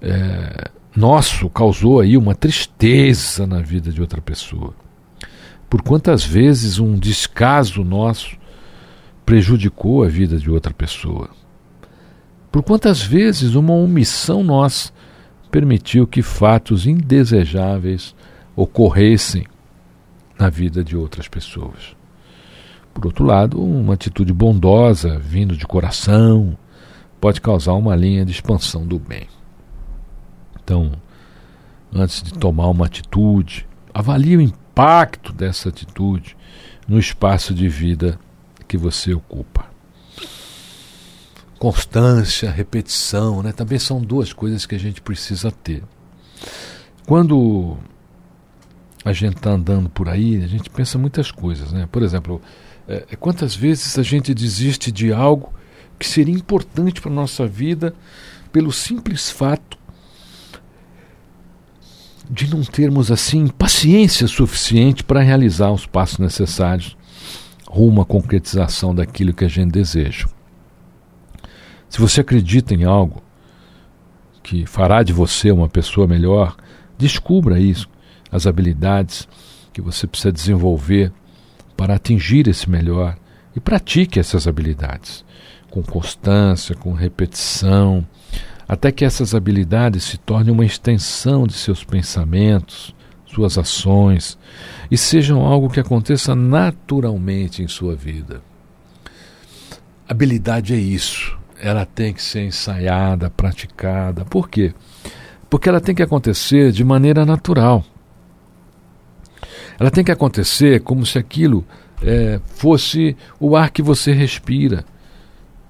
é, 0.00 0.70
nosso 0.94 1.48
causou 1.50 2.00
aí 2.00 2.16
uma 2.16 2.34
tristeza 2.34 3.46
na 3.46 3.60
vida 3.60 3.90
de 3.90 4.00
outra 4.00 4.20
pessoa? 4.20 4.74
Por 5.68 5.82
quantas 5.82 6.24
vezes 6.24 6.78
um 6.78 6.98
descaso 6.98 7.82
nosso 7.82 8.36
prejudicou 9.24 10.04
a 10.04 10.08
vida 10.08 10.38
de 10.38 10.50
outra 10.50 10.72
pessoa? 10.72 11.30
Por 12.50 12.62
quantas 12.62 13.02
vezes 13.02 13.54
uma 13.54 13.72
omissão 13.72 14.44
nossa 14.44 14.92
permitiu 15.50 16.06
que 16.06 16.22
fatos 16.22 16.86
indesejáveis 16.86 18.14
ocorressem 18.56 19.46
na 20.38 20.48
vida 20.48 20.82
de 20.82 20.96
outras 20.96 21.28
pessoas. 21.28 21.94
Por 22.92 23.06
outro 23.06 23.24
lado, 23.24 23.62
uma 23.62 23.94
atitude 23.94 24.32
bondosa, 24.32 25.18
vindo 25.18 25.56
de 25.56 25.66
coração, 25.66 26.56
pode 27.20 27.40
causar 27.40 27.74
uma 27.74 27.94
linha 27.94 28.24
de 28.24 28.32
expansão 28.32 28.86
do 28.86 28.98
bem. 28.98 29.28
Então, 30.62 30.92
antes 31.94 32.22
de 32.22 32.32
tomar 32.34 32.68
uma 32.68 32.86
atitude, 32.86 33.66
avalie 33.94 34.36
o 34.36 34.40
impacto 34.40 35.32
dessa 35.32 35.68
atitude 35.68 36.36
no 36.88 36.98
espaço 36.98 37.54
de 37.54 37.68
vida 37.68 38.18
que 38.72 38.78
você 38.78 39.12
ocupa. 39.12 39.66
Constância, 41.58 42.50
repetição, 42.50 43.42
né? 43.42 43.52
também 43.52 43.78
são 43.78 44.00
duas 44.00 44.32
coisas 44.32 44.64
que 44.64 44.74
a 44.74 44.78
gente 44.78 45.02
precisa 45.02 45.50
ter. 45.50 45.82
Quando 47.04 47.76
a 49.04 49.12
gente 49.12 49.36
está 49.36 49.50
andando 49.50 49.90
por 49.90 50.08
aí, 50.08 50.42
a 50.42 50.46
gente 50.46 50.70
pensa 50.70 50.96
muitas 50.96 51.30
coisas, 51.30 51.70
né? 51.70 51.86
Por 51.92 52.02
exemplo, 52.02 52.40
é, 52.88 53.04
é, 53.10 53.16
quantas 53.16 53.54
vezes 53.54 53.98
a 53.98 54.02
gente 54.02 54.32
desiste 54.32 54.90
de 54.90 55.12
algo 55.12 55.52
que 55.98 56.08
seria 56.08 56.34
importante 56.34 56.98
para 56.98 57.10
a 57.10 57.14
nossa 57.14 57.46
vida 57.46 57.94
pelo 58.50 58.72
simples 58.72 59.30
fato 59.30 59.76
de 62.30 62.48
não 62.48 62.62
termos 62.64 63.12
assim 63.12 63.48
paciência 63.48 64.26
suficiente 64.26 65.04
para 65.04 65.20
realizar 65.20 65.70
os 65.70 65.84
passos 65.84 66.18
necessários 66.18 66.96
rumo 67.72 68.02
à 68.02 68.04
concretização 68.04 68.94
daquilo 68.94 69.32
que 69.32 69.46
a 69.46 69.48
gente 69.48 69.72
deseja. 69.72 70.28
Se 71.88 71.98
você 71.98 72.20
acredita 72.20 72.74
em 72.74 72.84
algo 72.84 73.22
que 74.42 74.66
fará 74.66 75.02
de 75.02 75.10
você 75.10 75.50
uma 75.50 75.70
pessoa 75.70 76.06
melhor, 76.06 76.54
descubra 76.98 77.58
isso 77.58 77.88
as 78.30 78.46
habilidades 78.46 79.26
que 79.72 79.80
você 79.80 80.06
precisa 80.06 80.30
desenvolver 80.30 81.10
para 81.74 81.94
atingir 81.94 82.46
esse 82.46 82.68
melhor 82.68 83.16
e 83.56 83.60
pratique 83.60 84.20
essas 84.20 84.46
habilidades 84.46 85.24
com 85.70 85.82
constância, 85.82 86.74
com 86.74 86.92
repetição, 86.92 88.06
até 88.68 88.92
que 88.92 89.02
essas 89.02 89.34
habilidades 89.34 90.04
se 90.04 90.18
tornem 90.18 90.52
uma 90.52 90.66
extensão 90.66 91.46
de 91.46 91.54
seus 91.54 91.82
pensamentos, 91.82 92.94
suas 93.32 93.56
ações 93.56 94.38
e 94.90 94.98
sejam 94.98 95.44
algo 95.44 95.70
que 95.70 95.80
aconteça 95.80 96.34
naturalmente 96.34 97.62
em 97.62 97.68
sua 97.68 97.94
vida. 97.94 98.42
Habilidade 100.08 100.74
é 100.74 100.76
isso. 100.76 101.36
Ela 101.58 101.86
tem 101.86 102.12
que 102.12 102.22
ser 102.22 102.44
ensaiada, 102.44 103.30
praticada. 103.30 104.24
Por 104.24 104.48
quê? 104.48 104.74
Porque 105.48 105.68
ela 105.68 105.80
tem 105.80 105.94
que 105.94 106.02
acontecer 106.02 106.72
de 106.72 106.84
maneira 106.84 107.24
natural. 107.24 107.84
Ela 109.78 109.90
tem 109.90 110.04
que 110.04 110.12
acontecer 110.12 110.80
como 110.82 111.06
se 111.06 111.18
aquilo 111.18 111.64
é, 112.02 112.40
fosse 112.44 113.16
o 113.40 113.56
ar 113.56 113.70
que 113.70 113.82
você 113.82 114.12
respira. 114.12 114.84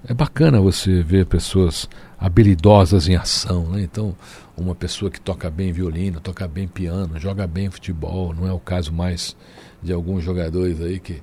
É 0.06 0.12
bacana 0.12 0.60
você 0.60 1.02
ver 1.02 1.26
pessoas 1.26 1.88
habilidosas 2.18 3.08
em 3.08 3.14
ação. 3.14 3.68
Né? 3.68 3.82
Então, 3.82 4.16
uma 4.56 4.74
pessoa 4.74 5.10
que 5.10 5.20
toca 5.20 5.50
bem 5.50 5.72
violino, 5.72 6.20
toca 6.20 6.46
bem 6.46 6.68
piano, 6.68 7.18
joga 7.18 7.46
bem 7.46 7.70
futebol, 7.70 8.34
não 8.34 8.46
é 8.46 8.52
o 8.52 8.58
caso 8.58 8.92
mais 8.92 9.36
de 9.82 9.92
alguns 9.92 10.22
jogadores 10.22 10.80
aí 10.80 11.00
que, 11.00 11.22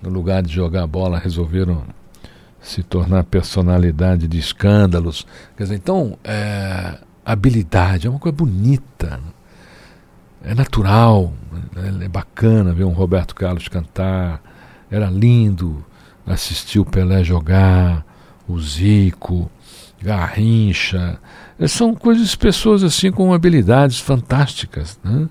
no 0.00 0.08
lugar 0.08 0.42
de 0.42 0.52
jogar 0.52 0.86
bola, 0.86 1.18
resolveram 1.18 1.84
se 2.60 2.82
tornar 2.82 3.24
personalidade 3.24 4.28
de 4.28 4.38
escândalos. 4.38 5.26
Quer 5.56 5.64
dizer, 5.64 5.74
então, 5.74 6.16
é, 6.22 6.98
habilidade 7.24 8.06
é 8.06 8.10
uma 8.10 8.18
coisa 8.18 8.36
bonita, 8.36 9.20
é 10.44 10.54
natural, 10.54 11.32
é 12.00 12.08
bacana 12.08 12.72
ver 12.72 12.84
um 12.84 12.92
Roberto 12.92 13.34
Carlos 13.34 13.68
cantar, 13.68 14.40
era 14.90 15.06
lindo 15.10 15.84
assistir 16.26 16.78
o 16.78 16.84
Pelé 16.84 17.24
jogar, 17.24 18.04
o 18.46 18.58
Zico, 18.60 19.50
Garrincha. 20.00 21.18
São 21.68 21.94
coisas, 21.94 22.34
pessoas 22.34 22.82
assim 22.82 23.10
com 23.10 23.32
habilidades 23.32 24.00
fantásticas. 24.00 24.98
Né? 25.04 25.28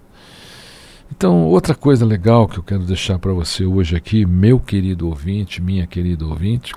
Então, 1.11 1.43
outra 1.45 1.75
coisa 1.75 2.05
legal 2.05 2.47
que 2.47 2.57
eu 2.57 2.63
quero 2.63 2.83
deixar 2.83 3.19
para 3.19 3.33
você 3.33 3.65
hoje 3.65 3.95
aqui, 3.95 4.25
meu 4.25 4.59
querido 4.59 5.07
ouvinte, 5.07 5.61
minha 5.61 5.85
querida 5.85 6.25
ouvinte, 6.25 6.73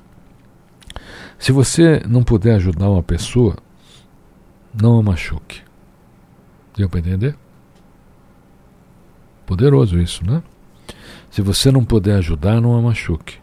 se 1.39 1.51
você 1.51 2.01
não 2.07 2.23
puder 2.23 2.55
ajudar 2.55 2.89
uma 2.89 3.03
pessoa, 3.03 3.55
não 4.73 4.99
a 4.99 5.03
machuque. 5.03 5.61
Deu 6.75 6.89
para 6.89 6.99
entender? 6.99 7.35
Poderoso 9.45 9.99
isso, 9.99 10.25
né? 10.25 10.43
Se 11.29 11.41
você 11.41 11.71
não 11.71 11.85
puder 11.85 12.17
ajudar, 12.17 12.59
não 12.59 12.77
a 12.77 12.81
machuque. 12.81 13.37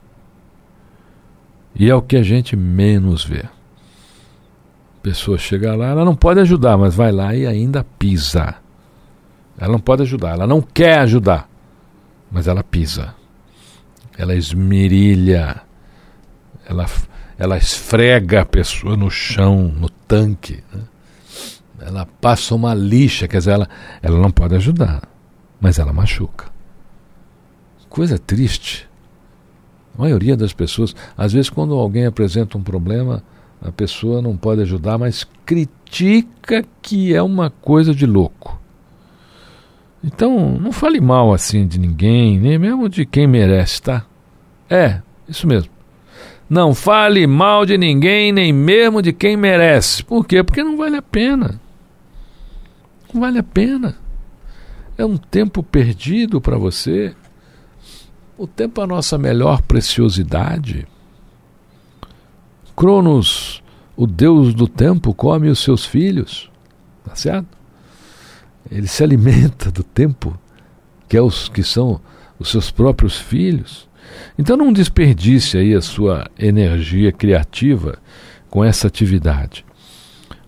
E 1.75 1.89
é 1.89 1.95
o 1.95 2.03
que 2.03 2.17
a 2.17 2.23
gente 2.23 2.55
menos 2.55 3.25
vê. 3.25 3.45
Pessoa 5.03 5.37
chega 5.37 5.75
lá, 5.75 5.89
ela 5.89 6.05
não 6.05 6.15
pode 6.15 6.39
ajudar, 6.41 6.79
mas 6.79 6.95
vai 6.95 7.11
lá 7.11 7.35
e 7.35 7.47
ainda 7.47 7.85
pisa. 7.99 8.55
Ela 9.59 9.73
não 9.73 9.81
pode 9.81 10.03
ajudar, 10.03 10.31
ela 10.31 10.47
não 10.47 10.61
quer 10.63 11.01
ajudar, 11.01 11.49
mas 12.31 12.47
ela 12.47 12.63
pisa. 12.63 13.15
Ela 14.17 14.35
esmerilha, 14.35 15.61
ela, 16.65 16.87
ela 17.37 17.57
esfrega 17.57 18.43
a 18.43 18.47
pessoa 18.47 18.97
no 18.97 19.11
chão, 19.11 19.75
no 19.77 19.89
tanque. 19.89 20.63
Né? 20.73 20.83
Ela 21.81 22.07
passa 22.21 22.55
uma 22.55 22.73
lixa, 22.73 23.27
quer 23.27 23.39
dizer, 23.39 23.53
ela, 23.53 23.69
ela 24.01 24.19
não 24.19 24.31
pode 24.31 24.55
ajudar, 24.55 25.03
mas 25.61 25.79
ela 25.81 25.93
machuca. 25.93 26.47
Coisa 27.89 28.19
triste. 28.19 28.89
A 29.99 30.03
maioria 30.03 30.37
das 30.37 30.53
pessoas, 30.53 30.95
às 31.17 31.33
vezes, 31.33 31.51
quando 31.51 31.75
alguém 31.75 32.07
apresenta 32.07 32.57
um 32.57 32.63
problema, 32.63 33.23
a 33.63 33.71
pessoa 33.71 34.21
não 34.21 34.37
pode 34.37 34.61
ajudar, 34.63 34.99
mas 34.99 35.27
critica 35.47 36.65
que 36.81 37.15
é 37.15 37.23
uma 37.23 37.49
coisa 37.49 37.95
de 37.95 38.07
louco. 38.07 38.61
Então, 40.03 40.59
não 40.61 40.73
fale 40.73 41.01
mal 41.01 41.33
assim 41.33 41.67
de 41.67 41.79
ninguém, 41.79 42.41
nem 42.41 42.59
mesmo 42.59 42.89
de 42.89 43.07
quem 43.07 43.27
merece, 43.27 43.81
tá? 43.81 44.05
É, 44.69 45.01
isso 45.29 45.47
mesmo. 45.47 45.71
Não 46.51 46.75
fale 46.75 47.27
mal 47.27 47.65
de 47.65 47.79
ninguém, 47.79 48.33
nem 48.33 48.53
mesmo 48.53 49.01
de 49.01 49.13
quem 49.13 49.37
merece. 49.37 50.03
Por 50.03 50.27
quê? 50.27 50.43
Porque 50.43 50.65
não 50.65 50.77
vale 50.77 50.97
a 50.97 51.03
pena. 51.03 51.61
Não 53.15 53.21
vale 53.21 53.39
a 53.39 53.43
pena. 53.43 53.97
É 54.99 55.05
um 55.05 55.17
tempo 55.17 55.63
perdido 55.63 56.41
para 56.41 56.59
você. 56.59 57.15
O 58.37 58.47
tempo 58.47 58.81
é 58.81 58.85
a 58.85 58.89
nossa 58.89 59.17
melhor 59.17 59.63
preciosidade. 59.63 60.87
Cronos, 62.77 63.63
o 63.97 64.07
deus 64.07 64.55
do 64.55 64.67
tempo, 64.67 65.15
come 65.15 65.49
os 65.49 65.59
seus 65.59 65.85
filhos. 65.85 66.51
Tá 67.05 67.15
certo? 67.15 67.49
Ele 68.71 68.87
se 68.87 69.03
alimenta 69.03 69.71
do 69.71 69.83
tempo, 69.83 70.39
que, 71.09 71.17
é 71.17 71.23
os, 71.23 71.49
que 71.49 71.63
são 71.63 72.01
os 72.39 72.51
seus 72.51 72.71
próprios 72.71 73.19
filhos. 73.19 73.89
Então 74.39 74.57
não 74.57 74.73
desperdice 74.73 75.59
aí 75.59 75.75
a 75.75 75.81
sua 75.81 76.31
energia 76.39 77.13
criativa 77.13 77.99
com 78.49 78.65
essa 78.65 78.87
atividade. 78.87 79.65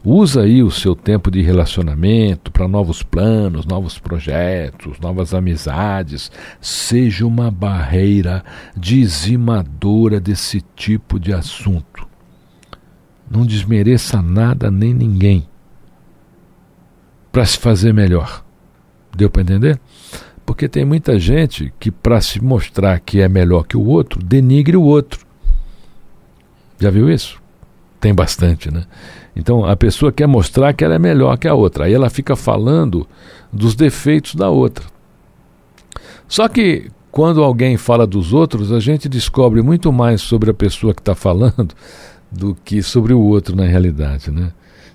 Usa 0.07 0.43
aí 0.43 0.63
o 0.63 0.71
seu 0.71 0.95
tempo 0.95 1.31
de 1.31 1.41
relacionamento 1.41 2.53
para 2.53 2.69
novos 2.69 3.03
planos, 3.03 3.65
novos 3.65 3.99
projetos, 3.99 5.01
novas 5.01 5.33
amizades. 5.33 6.31
Seja 6.61 7.27
uma 7.27 7.51
barreira 7.51 8.45
dizimadora 8.77 10.21
desse 10.21 10.63
tipo 10.77 11.19
de 11.19 11.33
assunto. 11.33 12.07
Não 13.35 13.45
desmereça 13.45 14.23
nada 14.23 14.71
nem 14.71 14.95
ninguém 14.95 15.47
para 17.33 17.45
se 17.45 17.59
fazer 17.59 17.93
melhor. 17.93 18.45
Deu 19.17 19.29
para 19.29 19.43
entender? 19.43 19.81
Porque 20.47 20.69
tem 20.69 20.85
muita 20.85 21.19
gente 21.19 21.75
que, 21.81 21.91
para 21.91 22.21
se 22.21 22.41
mostrar 22.41 23.01
que 23.01 23.21
é 23.21 23.29
melhor 23.29 23.65
que 23.65 23.77
o 23.77 23.85
outro, 23.85 24.23
denigre 24.23 24.77
o 24.77 24.83
outro. 24.83 25.27
Já 26.79 26.91
viu 26.91 27.11
isso? 27.11 27.43
Tem 27.99 28.15
bastante, 28.15 28.71
né? 28.71 28.85
Então 29.35 29.65
a 29.65 29.75
pessoa 29.75 30.13
quer 30.13 30.29
mostrar 30.29 30.73
que 30.73 30.85
ela 30.85 30.95
é 30.95 30.99
melhor 30.99 31.37
que 31.37 31.49
a 31.49 31.55
outra. 31.55 31.87
Aí 31.87 31.93
ela 31.93 32.11
fica 32.11 32.37
falando 32.37 33.05
dos 33.53 33.75
defeitos 33.75 34.37
da 34.37 34.49
outra. 34.49 34.85
Só 36.29 36.47
que 36.47 36.89
quando 37.11 37.43
alguém 37.43 37.77
fala 37.77 38.07
dos 38.07 38.33
outros, 38.33 38.71
a 38.71 38.79
gente 38.79 39.09
descobre 39.09 39.61
muito 39.61 39.93
mais 39.93 40.21
sobre 40.21 40.51
a 40.51 40.55
pessoa 40.55 40.95
que 40.95 41.01
está 41.01 41.15
falando 41.17 41.75
do 42.35 42.55
que 42.55 42.83
sobre 42.83 43.13
o 43.13 43.21
outro 43.21 43.55
na 43.55 43.65
realidade, 43.65 44.31
né? 44.31 44.53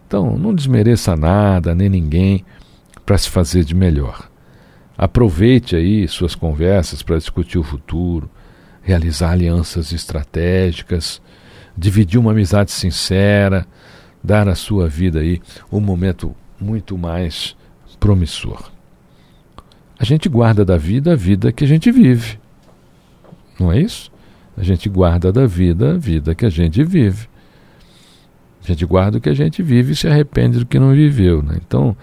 Então 0.08 0.38
não 0.38 0.54
desmereça 0.54 1.15
nada 1.15 1.73
nem 1.73 1.89
ninguém 1.89 2.45
para 3.06 3.17
se 3.17 3.30
fazer 3.30 3.63
de 3.63 3.75
melhor. 3.75 4.30
Aproveite 4.97 5.75
aí 5.75 6.08
suas 6.08 6.36
conversas 6.36 7.02
para 7.02 7.17
discutir 7.17 7.58
o 7.58 7.63
futuro, 7.63 8.30
realizar 8.82 9.32
alianças 9.32 9.91
estratégicas, 9.91 11.21
dividir 11.78 12.19
uma 12.19 12.32
amizade 12.32 12.71
sincera 12.71 13.65
dar 14.23 14.47
à 14.47 14.56
sua 14.56 14.88
vida 14.88 15.19
aí 15.19 15.41
um 15.71 15.80
momento 15.80 16.36
muito 16.60 16.97
mais 16.97 17.56
promissor. 17.99 18.69
A 19.97 20.04
gente 20.04 20.30
guarda 20.30 20.63
da 20.63 20.78
vida 20.78 21.13
a 21.13 21.15
vida 21.15 21.52
que 21.52 21.63
a 21.63 21.67
gente 21.67 21.91
vive. 21.91 22.39
Não 23.60 23.71
é 23.71 23.80
isso? 23.80 24.12
A 24.60 24.63
gente 24.63 24.89
guarda 24.89 25.32
da 25.32 25.48
vida 25.48 25.93
a 25.93 25.98
vida 25.98 26.36
que 26.36 26.45
a 26.45 26.50
gente 26.50 26.84
vive. 26.84 27.28
A 28.63 28.67
gente 28.67 28.86
guarda 28.86 29.17
o 29.17 29.22
que 29.22 29.30
a 29.30 29.34
gente 29.34 29.63
vive 29.63 29.93
e 29.93 29.95
se 29.95 30.08
arrepende 30.08 30.60
do 30.60 30.65
que 30.65 30.78
não 30.78 30.91
viveu. 30.91 31.41
Né? 31.41 31.58
Então, 31.65 31.95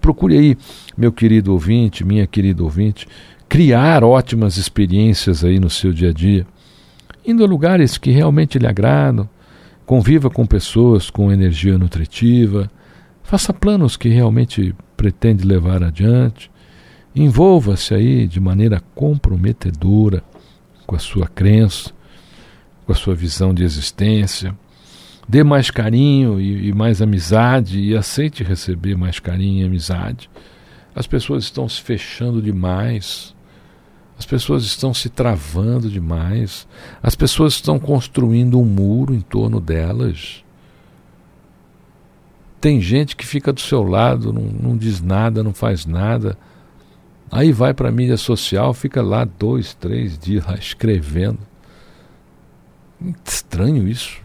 procure 0.00 0.36
aí, 0.36 0.58
meu 0.96 1.12
querido 1.12 1.52
ouvinte, 1.52 2.04
minha 2.04 2.26
querida 2.26 2.62
ouvinte, 2.62 3.06
criar 3.48 4.02
ótimas 4.02 4.56
experiências 4.56 5.44
aí 5.44 5.60
no 5.60 5.68
seu 5.68 5.92
dia 5.92 6.08
a 6.08 6.12
dia, 6.12 6.46
indo 7.24 7.44
a 7.44 7.46
lugares 7.46 7.98
que 7.98 8.10
realmente 8.10 8.58
lhe 8.58 8.66
agradam, 8.66 9.28
Conviva 9.86 10.30
com 10.30 10.46
pessoas 10.46 11.10
com 11.10 11.30
energia 11.30 11.76
nutritiva. 11.76 12.70
Faça 13.22 13.52
planos 13.52 13.98
que 13.98 14.08
realmente 14.08 14.74
pretende 14.96 15.46
levar 15.46 15.82
adiante. 15.82 16.50
Envolva-se 17.14 17.92
aí 17.92 18.26
de 18.26 18.40
maneira 18.40 18.82
comprometedora 18.94 20.22
com 20.86 20.96
a 20.96 20.98
sua 20.98 21.26
crença, 21.26 21.90
com 22.86 22.92
a 22.92 22.94
sua 22.94 23.14
visão 23.14 23.54
de 23.54 23.62
existência. 23.64 24.56
Dê 25.28 25.42
mais 25.42 25.70
carinho 25.70 26.40
e, 26.40 26.68
e 26.68 26.72
mais 26.72 27.00
amizade 27.00 27.80
e 27.80 27.96
aceite 27.96 28.44
receber 28.44 28.96
mais 28.96 29.18
carinho 29.18 29.62
e 29.62 29.66
amizade. 29.66 30.30
As 30.94 31.06
pessoas 31.06 31.44
estão 31.44 31.68
se 31.68 31.80
fechando 31.80 32.42
demais 32.42 33.34
as 34.18 34.24
pessoas 34.24 34.64
estão 34.64 34.94
se 34.94 35.08
travando 35.08 35.90
demais. 35.90 36.68
As 37.02 37.14
pessoas 37.14 37.54
estão 37.54 37.78
construindo 37.78 38.58
um 38.58 38.64
muro 38.64 39.12
em 39.12 39.20
torno 39.20 39.60
delas. 39.60 40.44
Tem 42.60 42.80
gente 42.80 43.16
que 43.16 43.26
fica 43.26 43.52
do 43.52 43.60
seu 43.60 43.82
lado, 43.82 44.32
não, 44.32 44.42
não 44.42 44.76
diz 44.76 45.00
nada, 45.00 45.42
não 45.42 45.52
faz 45.52 45.84
nada. 45.84 46.38
Aí 47.30 47.52
vai 47.52 47.74
para 47.74 47.88
a 47.88 47.92
mídia 47.92 48.16
social, 48.16 48.72
fica 48.72 49.02
lá 49.02 49.24
dois, 49.24 49.74
três 49.74 50.18
dias 50.18 50.44
escrevendo. 50.58 51.38
Estranho 53.24 53.88
isso. 53.88 54.22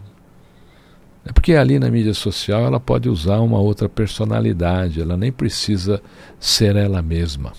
É 1.24 1.32
porque 1.32 1.54
ali 1.54 1.78
na 1.78 1.90
mídia 1.90 2.14
social 2.14 2.62
ela 2.62 2.80
pode 2.80 3.08
usar 3.08 3.40
uma 3.40 3.58
outra 3.58 3.88
personalidade, 3.88 5.00
ela 5.00 5.16
nem 5.16 5.30
precisa 5.30 6.02
ser 6.38 6.76
ela 6.76 7.02
mesma. 7.02 7.52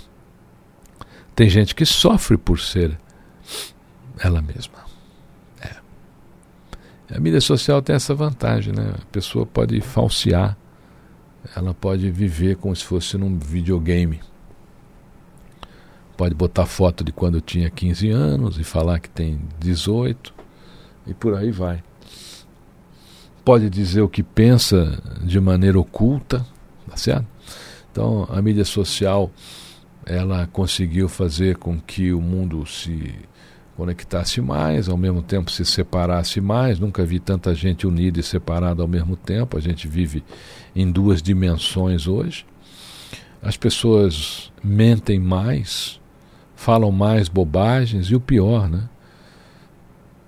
Tem 1.36 1.49
gente 1.49 1.75
que 1.75 1.86
sofre 1.86 2.38
por 2.38 2.60
ser 2.60 2.97
ela 4.19 4.41
mesma. 4.41 4.80
É. 5.62 7.15
A 7.15 7.19
mídia 7.19 7.41
social 7.41 7.82
tem 7.82 7.95
essa 7.95 8.15
vantagem, 8.15 8.73
né? 8.73 8.93
A 9.01 9.06
pessoa 9.12 9.45
pode 9.45 9.80
falsear, 9.82 10.58
ela 11.56 11.73
pode 11.73 12.10
viver 12.10 12.56
como 12.58 12.75
se 12.75 12.84
fosse 12.84 13.17
num 13.17 13.38
videogame. 13.38 14.19
Pode 16.21 16.36
botar 16.36 16.67
foto 16.67 17.03
de 17.03 17.12
quando 17.12 17.41
tinha 17.41 17.67
15 17.67 18.12
anos 18.12 18.60
e 18.60 18.63
falar 18.63 18.99
que 18.99 19.10
tem 19.10 19.41
18 19.60 20.31
e 21.07 21.15
por 21.15 21.34
aí 21.34 21.49
vai. 21.49 21.81
Pode 23.43 23.71
dizer 23.71 24.01
o 24.01 24.07
que 24.07 24.21
pensa 24.21 25.01
de 25.23 25.39
maneira 25.39 25.79
oculta, 25.79 26.45
tá 26.88 26.95
certo? 26.95 27.25
Então 27.91 28.27
a 28.29 28.39
mídia 28.39 28.63
social 28.63 29.31
ela 30.05 30.45
conseguiu 30.45 31.10
fazer 31.10 31.57
com 31.57 31.81
que 31.81 32.13
o 32.13 32.21
mundo 32.21 32.67
se 32.67 33.15
conectasse 33.75 34.41
mais, 34.41 34.88
ao 34.88 34.97
mesmo 34.97 35.23
tempo 35.23 35.49
se 35.49 35.65
separasse 35.65 36.39
mais. 36.39 36.79
Nunca 36.79 37.03
vi 37.03 37.19
tanta 37.19 37.55
gente 37.55 37.88
unida 37.88 38.19
e 38.19 38.23
separada 38.23 38.84
ao 38.84 38.88
mesmo 38.88 39.15
tempo. 39.15 39.57
A 39.57 39.60
gente 39.60 39.88
vive 39.88 40.23
em 40.75 40.91
duas 40.91 41.19
dimensões 41.19 42.05
hoje. 42.05 42.45
As 43.41 43.57
pessoas 43.57 44.53
mentem 44.63 45.19
mais, 45.19 45.99
falam 46.62 46.91
mais 46.91 47.28
bobagens 47.28 48.06
e 48.12 48.15
o 48.15 48.19
pior, 48.19 48.69
né? 48.69 48.84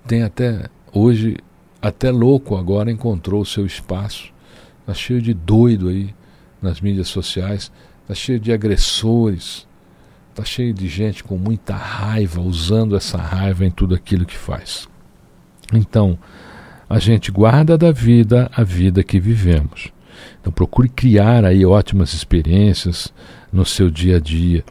Tem 0.04 0.24
até 0.24 0.68
hoje 0.92 1.36
até 1.80 2.10
louco 2.10 2.56
agora 2.56 2.90
encontrou 2.90 3.40
o 3.40 3.46
seu 3.46 3.64
espaço. 3.64 4.32
Está 4.80 4.92
cheio 4.92 5.22
de 5.22 5.32
doido 5.32 5.88
aí 5.88 6.12
nas 6.60 6.80
mídias 6.80 7.06
sociais, 7.06 7.70
está 8.02 8.14
cheio 8.14 8.40
de 8.40 8.52
agressores, 8.52 9.64
está 10.30 10.44
cheio 10.44 10.74
de 10.74 10.88
gente 10.88 11.22
com 11.22 11.38
muita 11.38 11.76
raiva, 11.76 12.40
usando 12.40 12.96
essa 12.96 13.16
raiva 13.16 13.64
em 13.64 13.70
tudo 13.70 13.94
aquilo 13.94 14.26
que 14.26 14.36
faz. 14.36 14.88
Então, 15.72 16.18
a 16.90 16.98
gente 16.98 17.30
guarda 17.30 17.78
da 17.78 17.92
vida 17.92 18.50
a 18.52 18.64
vida 18.64 19.04
que 19.04 19.20
vivemos. 19.20 19.92
Então 20.40 20.52
procure 20.52 20.88
criar 20.88 21.44
aí 21.44 21.64
ótimas 21.64 22.12
experiências 22.12 23.12
no 23.52 23.64
seu 23.64 23.88
dia 23.88 24.16
a 24.16 24.20
dia. 24.20 24.64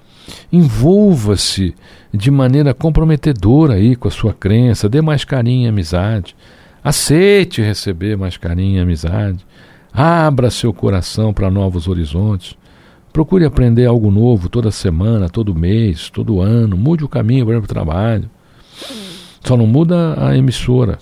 Envolva-se 0.51 1.75
de 2.13 2.29
maneira 2.29 2.73
comprometedora 2.73 3.73
aí 3.73 3.95
com 3.95 4.07
a 4.07 4.11
sua 4.11 4.33
crença, 4.33 4.87
dê 4.87 5.01
mais 5.01 5.23
carinho 5.23 5.65
e 5.65 5.69
amizade. 5.69 6.35
Aceite 6.83 7.61
receber 7.61 8.17
mais 8.17 8.37
carinho 8.37 8.77
e 8.77 8.81
amizade. 8.81 9.45
Abra 9.91 10.51
seu 10.51 10.73
coração 10.73 11.33
para 11.33 11.49
novos 11.49 11.87
horizontes. 11.87 12.55
Procure 13.11 13.45
aprender 13.45 13.85
algo 13.85 14.09
novo 14.09 14.49
toda 14.49 14.71
semana, 14.71 15.29
todo 15.29 15.53
mês, 15.55 16.09
todo 16.09 16.41
ano. 16.41 16.75
Mude 16.75 17.03
o 17.03 17.09
caminho 17.09 17.45
para 17.45 17.59
o 17.59 17.67
trabalho. 17.67 18.29
Só 19.43 19.57
não 19.57 19.67
muda 19.67 20.15
a 20.17 20.35
emissora. 20.35 20.97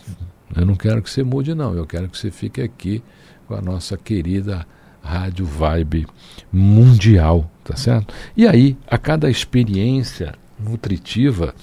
Eu 0.55 0.65
não 0.65 0.75
quero 0.75 1.01
que 1.01 1.10
você 1.10 1.23
mude, 1.23 1.55
não. 1.55 1.73
Eu 1.73 1.86
quero 1.86 2.10
que 2.10 2.17
você 2.17 2.29
fique 2.29 2.62
aqui 2.62 3.01
com 3.47 3.55
a 3.55 3.62
nossa 3.62 3.97
querida 3.97 4.65
Rádio 5.03 5.45
Vibe 5.45 6.07
Mundial, 6.51 7.51
tá 7.63 7.76
certo? 7.76 8.13
E 8.36 8.47
aí, 8.47 8.78
a 8.88 8.97
cada 8.97 9.30
experiência 9.30 10.34
nutritiva 10.60 11.56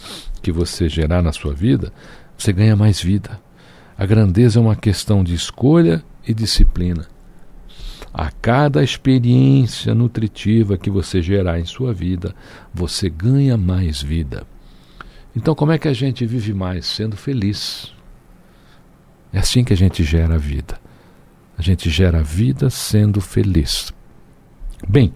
que 0.42 0.50
você 0.50 0.88
gerar 0.88 1.22
na 1.22 1.32
sua 1.32 1.52
vida, 1.52 1.92
você 2.37 2.52
ganha 2.52 2.76
mais 2.76 3.00
vida. 3.00 3.40
A 3.96 4.06
grandeza 4.06 4.58
é 4.58 4.62
uma 4.62 4.76
questão 4.76 5.24
de 5.24 5.34
escolha 5.34 6.04
e 6.26 6.32
disciplina. 6.32 7.06
A 8.12 8.30
cada 8.30 8.82
experiência 8.82 9.94
nutritiva 9.94 10.78
que 10.78 10.90
você 10.90 11.20
gerar 11.20 11.58
em 11.61 11.64
sua 11.64 11.92
vida, 11.92 12.34
você 12.72 13.08
ganha 13.08 13.56
mais 13.56 14.00
vida. 14.00 14.46
Então, 15.34 15.54
como 15.54 15.72
é 15.72 15.78
que 15.78 15.88
a 15.88 15.92
gente 15.92 16.24
vive 16.26 16.54
mais? 16.54 16.87
Sendo 16.87 17.16
feliz. 17.16 17.92
É 19.32 19.38
assim 19.38 19.62
que 19.62 19.72
a 19.72 19.76
gente 19.76 20.02
gera 20.04 20.34
a 20.34 20.38
vida. 20.38 20.80
A 21.56 21.62
gente 21.62 21.90
gera 21.90 22.20
a 22.20 22.22
vida 22.22 22.70
sendo 22.70 23.20
feliz. 23.20 23.92
Bem, 24.88 25.12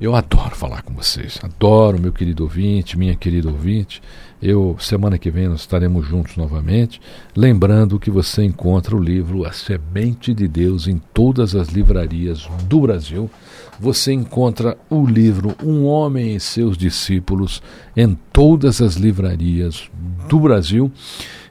eu 0.00 0.14
adoro 0.14 0.56
falar 0.56 0.80
com 0.80 0.94
vocês, 0.94 1.38
adoro 1.42 2.00
meu 2.00 2.10
querido 2.10 2.44
ouvinte, 2.44 2.96
minha 2.96 3.14
querida 3.14 3.50
ouvinte. 3.50 4.02
Eu 4.40 4.74
semana 4.80 5.18
que 5.18 5.30
vem 5.30 5.46
nós 5.46 5.60
estaremos 5.60 6.06
juntos 6.06 6.36
novamente, 6.38 6.98
lembrando 7.36 8.00
que 8.00 8.10
você 8.10 8.42
encontra 8.42 8.96
o 8.96 9.02
livro 9.02 9.44
A 9.44 9.52
Semente 9.52 10.32
de 10.32 10.48
Deus 10.48 10.88
em 10.88 10.96
todas 11.12 11.54
as 11.54 11.68
livrarias 11.68 12.48
do 12.64 12.80
Brasil. 12.80 13.30
Você 13.78 14.14
encontra 14.14 14.78
o 14.88 15.04
livro 15.04 15.54
Um 15.62 15.84
Homem 15.84 16.34
e 16.34 16.40
seus 16.40 16.78
Discípulos 16.78 17.62
em 17.94 18.16
todas 18.32 18.80
as 18.80 18.94
livrarias 18.94 19.90
do 20.26 20.40
Brasil 20.40 20.90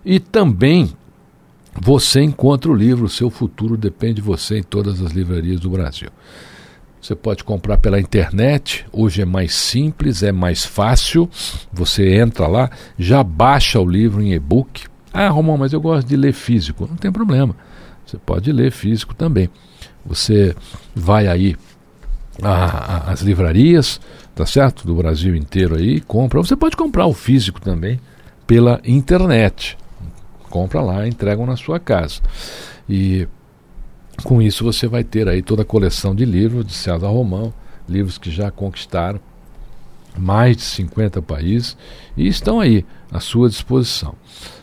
e 0.03 0.19
também 0.19 0.91
você 1.79 2.21
encontra 2.21 2.71
o 2.71 2.75
livro 2.75 3.07
Seu 3.07 3.29
Futuro 3.29 3.77
Depende 3.77 4.15
de 4.15 4.21
Você 4.21 4.57
em 4.57 4.63
todas 4.63 4.99
as 5.01 5.11
livrarias 5.11 5.59
do 5.59 5.69
Brasil. 5.69 6.09
Você 7.01 7.15
pode 7.15 7.43
comprar 7.43 7.77
pela 7.77 7.99
internet, 7.99 8.85
hoje 8.91 9.21
é 9.21 9.25
mais 9.25 9.55
simples, 9.55 10.21
é 10.21 10.31
mais 10.31 10.65
fácil. 10.65 11.29
Você 11.71 12.17
entra 12.17 12.45
lá, 12.45 12.69
já 12.97 13.23
baixa 13.23 13.79
o 13.79 13.89
livro 13.89 14.21
em 14.21 14.33
e-book. 14.33 14.85
Ah, 15.13 15.29
Romão, 15.29 15.57
mas 15.57 15.71
eu 15.71 15.79
gosto 15.79 16.07
de 16.07 16.17
ler 16.17 16.33
físico. 16.33 16.87
Não 16.89 16.97
tem 16.97 17.11
problema. 17.11 17.55
Você 18.05 18.17
pode 18.17 18.51
ler 18.51 18.71
físico 18.71 19.15
também. 19.15 19.49
Você 20.05 20.55
vai 20.93 21.27
aí 21.27 21.55
às 23.05 23.21
livrarias, 23.21 23.99
tá 24.35 24.45
certo? 24.45 24.85
Do 24.85 24.95
Brasil 24.95 25.35
inteiro 25.35 25.75
aí, 25.75 26.01
compra. 26.01 26.39
Você 26.39 26.55
pode 26.55 26.75
comprar 26.75 27.05
o 27.05 27.13
físico 27.13 27.61
também 27.61 27.99
pela 28.45 28.81
internet. 28.85 29.77
Compra 30.49 30.81
lá, 30.81 31.07
entregam 31.07 31.45
na 31.45 31.55
sua 31.55 31.79
casa. 31.79 32.21
E 32.89 33.27
com 34.23 34.41
isso 34.41 34.63
você 34.63 34.87
vai 34.87 35.03
ter 35.03 35.27
aí 35.27 35.41
toda 35.41 35.61
a 35.61 35.65
coleção 35.65 36.13
de 36.15 36.25
livros 36.25 36.65
de 36.65 36.73
César 36.73 37.07
Romão, 37.07 37.53
livros 37.87 38.17
que 38.17 38.29
já 38.31 38.51
conquistaram 38.51 39.19
mais 40.17 40.57
de 40.57 40.63
50 40.63 41.21
países 41.21 41.77
e 42.17 42.27
estão 42.27 42.59
aí 42.59 42.85
à 43.11 43.19
sua 43.19 43.49
disposição. 43.49 44.15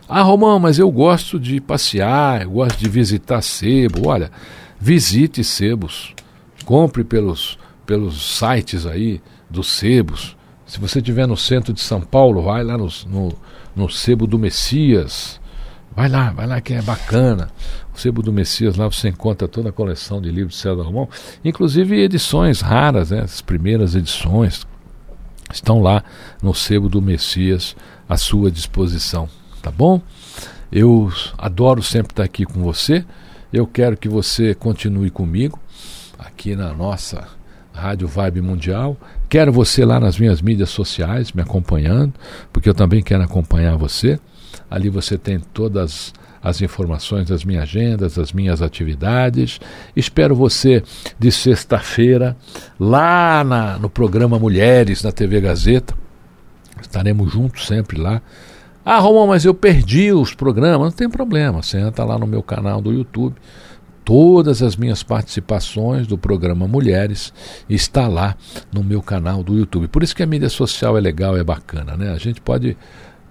Ah, 0.09 0.23
Romão, 0.23 0.59
mas 0.59 0.79
eu 0.79 0.90
gosto 0.90 1.38
de 1.38 1.61
passear, 1.61 2.42
eu 2.42 2.51
gosto 2.51 2.79
de 2.79 2.88
visitar 2.88 3.42
sebo. 3.42 4.09
Olha, 4.09 4.31
visite 4.79 5.42
sebos, 5.42 6.14
compre 6.64 7.03
pelos, 7.03 7.59
pelos 7.85 8.38
sites 8.38 8.87
aí 8.87 9.21
dos 9.51 9.69
sebos. 9.69 10.37
Se 10.64 10.79
você 10.79 10.99
estiver 10.99 11.27
no 11.27 11.37
centro 11.37 11.73
de 11.73 11.81
São 11.81 12.01
Paulo, 12.01 12.42
vai 12.42 12.62
lá 12.62 12.77
no, 12.79 12.88
no, 13.07 13.33
no 13.75 13.88
sebo 13.88 14.27
do 14.27 14.38
Messias. 14.38 15.40
Vai 15.96 16.11
lá, 16.11 16.30
vai 16.30 16.46
lá 16.46 16.61
que 16.61 16.74
é 16.74 16.82
bacana. 16.82 17.48
O 17.94 17.98
Sebo 17.98 18.22
do 18.22 18.30
Messias, 18.30 18.76
lá 18.76 18.87
você 18.87 19.09
encontra 19.09 19.48
toda 19.48 19.70
a 19.70 19.72
coleção 19.72 20.20
de 20.20 20.30
livros 20.30 20.54
de 20.54 20.61
César 20.61 20.82
Romão, 20.82 21.09
inclusive 21.42 21.98
edições 21.98 22.61
raras, 22.61 23.11
né, 23.11 23.22
as 23.22 23.40
primeiras 23.40 23.94
edições 23.94 24.66
estão 25.50 25.80
lá 25.80 26.04
no 26.42 26.52
Sebo 26.52 26.90
do 26.90 27.00
Messias 27.00 27.74
à 28.06 28.18
sua 28.18 28.50
disposição, 28.50 29.26
tá 29.62 29.70
bom? 29.70 30.02
Eu 30.70 31.11
adoro 31.38 31.82
sempre 31.82 32.12
estar 32.12 32.24
aqui 32.24 32.44
com 32.44 32.62
você. 32.62 33.02
Eu 33.50 33.66
quero 33.66 33.96
que 33.96 34.09
você 34.09 34.54
continue 34.54 35.09
comigo 35.09 35.59
aqui 36.18 36.54
na 36.54 36.74
nossa 36.74 37.26
Rádio 37.72 38.06
Vibe 38.06 38.42
Mundial. 38.42 38.98
Quero 39.30 39.50
você 39.50 39.82
lá 39.85 39.98
nas 39.98 40.18
minhas 40.18 40.42
mídias 40.42 40.68
sociais 40.68 41.32
me 41.32 41.40
acompanhando, 41.40 42.12
porque 42.52 42.68
eu 42.68 42.74
também 42.74 43.02
quero 43.02 43.22
acompanhar 43.22 43.76
você. 43.76 44.20
Ali 44.70 44.88
você 44.88 45.16
tem 45.16 45.38
todas 45.38 46.12
as 46.42 46.62
informações 46.62 47.29
das 47.29 47.44
minhas 47.44 47.64
agendas, 47.64 48.14
das 48.14 48.33
minhas 48.33 48.62
atividades. 48.62 49.61
Espero 49.96 50.35
você 50.35 50.83
de 51.18 51.33
sexta-feira 51.33 52.37
lá 52.79 53.42
na, 53.42 53.79
no 53.79 53.90
programa 53.90 54.38
Mulheres 54.38 55.02
na 55.02 55.11
TV 55.11 55.40
Gazeta. 55.40 55.94
Estaremos 56.81 57.33
juntos 57.33 57.66
sempre 57.66 57.98
lá. 57.98 58.22
Ah, 58.85 58.98
Romão, 58.98 59.26
mas 59.26 59.44
eu 59.44 59.52
perdi 59.52 60.12
os 60.12 60.35
programas. 60.35 60.90
Não 60.90 60.96
tem 60.96 61.11
problema, 61.11 61.62
você 61.62 61.79
entra 61.79 62.05
lá 62.05 62.16
no 62.16 62.26
meu 62.26 62.42
canal 62.42 62.81
do 62.81 62.92
YouTube. 62.92 63.35
Todas 64.05 64.62
as 64.62 64.76
minhas 64.76 65.02
participações 65.02 66.07
do 66.07 66.16
programa 66.16 66.68
Mulheres 66.68 67.33
está 67.68 68.07
lá 68.07 68.37
no 68.72 68.85
meu 68.85 69.02
canal 69.02 69.42
do 69.42 69.57
YouTube. 69.59 69.88
Por 69.88 70.05
isso 70.05 70.14
que 70.14 70.22
a 70.22 70.26
mídia 70.26 70.48
social 70.48 70.96
é 70.96 71.00
legal, 71.00 71.37
é 71.37 71.42
bacana, 71.42 71.96
né? 71.96 72.12
A 72.12 72.18
gente 72.18 72.40
pode 72.40 72.76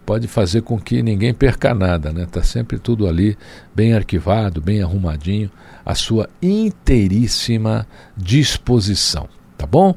pode 0.05 0.27
fazer 0.27 0.61
com 0.61 0.79
que 0.79 1.01
ninguém 1.01 1.33
perca 1.33 1.73
nada, 1.73 2.11
né? 2.11 2.25
Tá 2.25 2.43
sempre 2.43 2.77
tudo 2.77 3.07
ali 3.07 3.37
bem 3.73 3.93
arquivado, 3.93 4.61
bem 4.61 4.81
arrumadinho, 4.81 5.49
à 5.85 5.95
sua 5.95 6.29
inteiríssima 6.41 7.87
disposição, 8.15 9.27
tá 9.57 9.65
bom? 9.65 9.95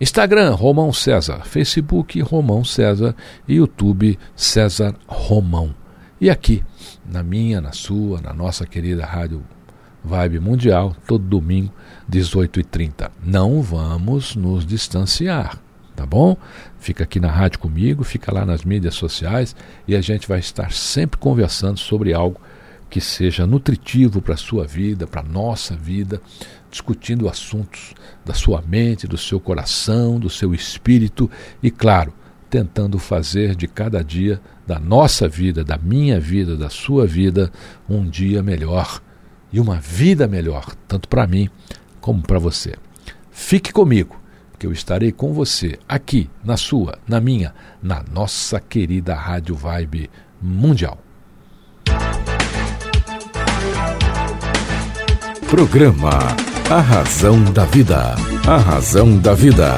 Instagram 0.00 0.54
Romão 0.54 0.92
César, 0.92 1.44
Facebook 1.44 2.20
Romão 2.22 2.64
César 2.64 3.14
e 3.46 3.56
YouTube 3.56 4.18
César 4.34 4.94
Romão. 5.06 5.74
E 6.20 6.30
aqui, 6.30 6.62
na 7.04 7.22
minha, 7.22 7.60
na 7.60 7.72
sua, 7.72 8.20
na 8.20 8.32
nossa 8.32 8.66
querida 8.66 9.04
rádio 9.04 9.42
Vibe 10.02 10.40
Mundial, 10.40 10.96
todo 11.06 11.24
domingo, 11.24 11.72
18h30. 12.10 13.10
Não 13.22 13.60
vamos 13.60 14.34
nos 14.34 14.64
distanciar 14.64 15.58
tá 16.00 16.06
bom? 16.06 16.34
Fica 16.78 17.04
aqui 17.04 17.20
na 17.20 17.30
rádio 17.30 17.58
comigo, 17.58 18.02
fica 18.04 18.32
lá 18.32 18.46
nas 18.46 18.64
mídias 18.64 18.94
sociais 18.94 19.54
e 19.86 19.94
a 19.94 20.00
gente 20.00 20.26
vai 20.26 20.38
estar 20.38 20.72
sempre 20.72 21.18
conversando 21.18 21.78
sobre 21.78 22.14
algo 22.14 22.40
que 22.88 23.02
seja 23.02 23.46
nutritivo 23.46 24.22
para 24.22 24.32
a 24.32 24.38
sua 24.38 24.66
vida, 24.66 25.06
para 25.06 25.20
a 25.20 25.24
nossa 25.24 25.76
vida, 25.76 26.18
discutindo 26.70 27.28
assuntos 27.28 27.92
da 28.24 28.32
sua 28.32 28.62
mente, 28.62 29.06
do 29.06 29.18
seu 29.18 29.38
coração, 29.38 30.18
do 30.18 30.30
seu 30.30 30.54
espírito 30.54 31.30
e, 31.62 31.70
claro, 31.70 32.14
tentando 32.48 32.98
fazer 32.98 33.54
de 33.54 33.68
cada 33.68 34.02
dia 34.02 34.40
da 34.66 34.78
nossa 34.78 35.28
vida, 35.28 35.62
da 35.62 35.76
minha 35.76 36.18
vida, 36.18 36.56
da 36.56 36.70
sua 36.70 37.06
vida, 37.06 37.52
um 37.86 38.08
dia 38.08 38.42
melhor 38.42 39.02
e 39.52 39.60
uma 39.60 39.76
vida 39.76 40.26
melhor, 40.26 40.74
tanto 40.88 41.10
para 41.10 41.26
mim 41.26 41.50
como 42.00 42.22
para 42.22 42.38
você. 42.38 42.74
Fique 43.30 43.70
comigo 43.70 44.19
que 44.60 44.66
eu 44.66 44.72
estarei 44.72 45.10
com 45.10 45.32
você 45.32 45.78
aqui, 45.88 46.28
na 46.44 46.54
sua, 46.54 46.98
na 47.08 47.18
minha, 47.18 47.54
na 47.82 48.04
nossa 48.12 48.60
querida 48.60 49.14
Rádio 49.14 49.54
Vibe 49.54 50.10
Mundial. 50.40 50.98
Programa 55.48 56.10
A 56.70 56.78
Razão 56.78 57.42
da 57.42 57.64
Vida. 57.64 58.14
A 58.46 58.58
Razão 58.58 59.16
da 59.16 59.32
Vida. 59.32 59.76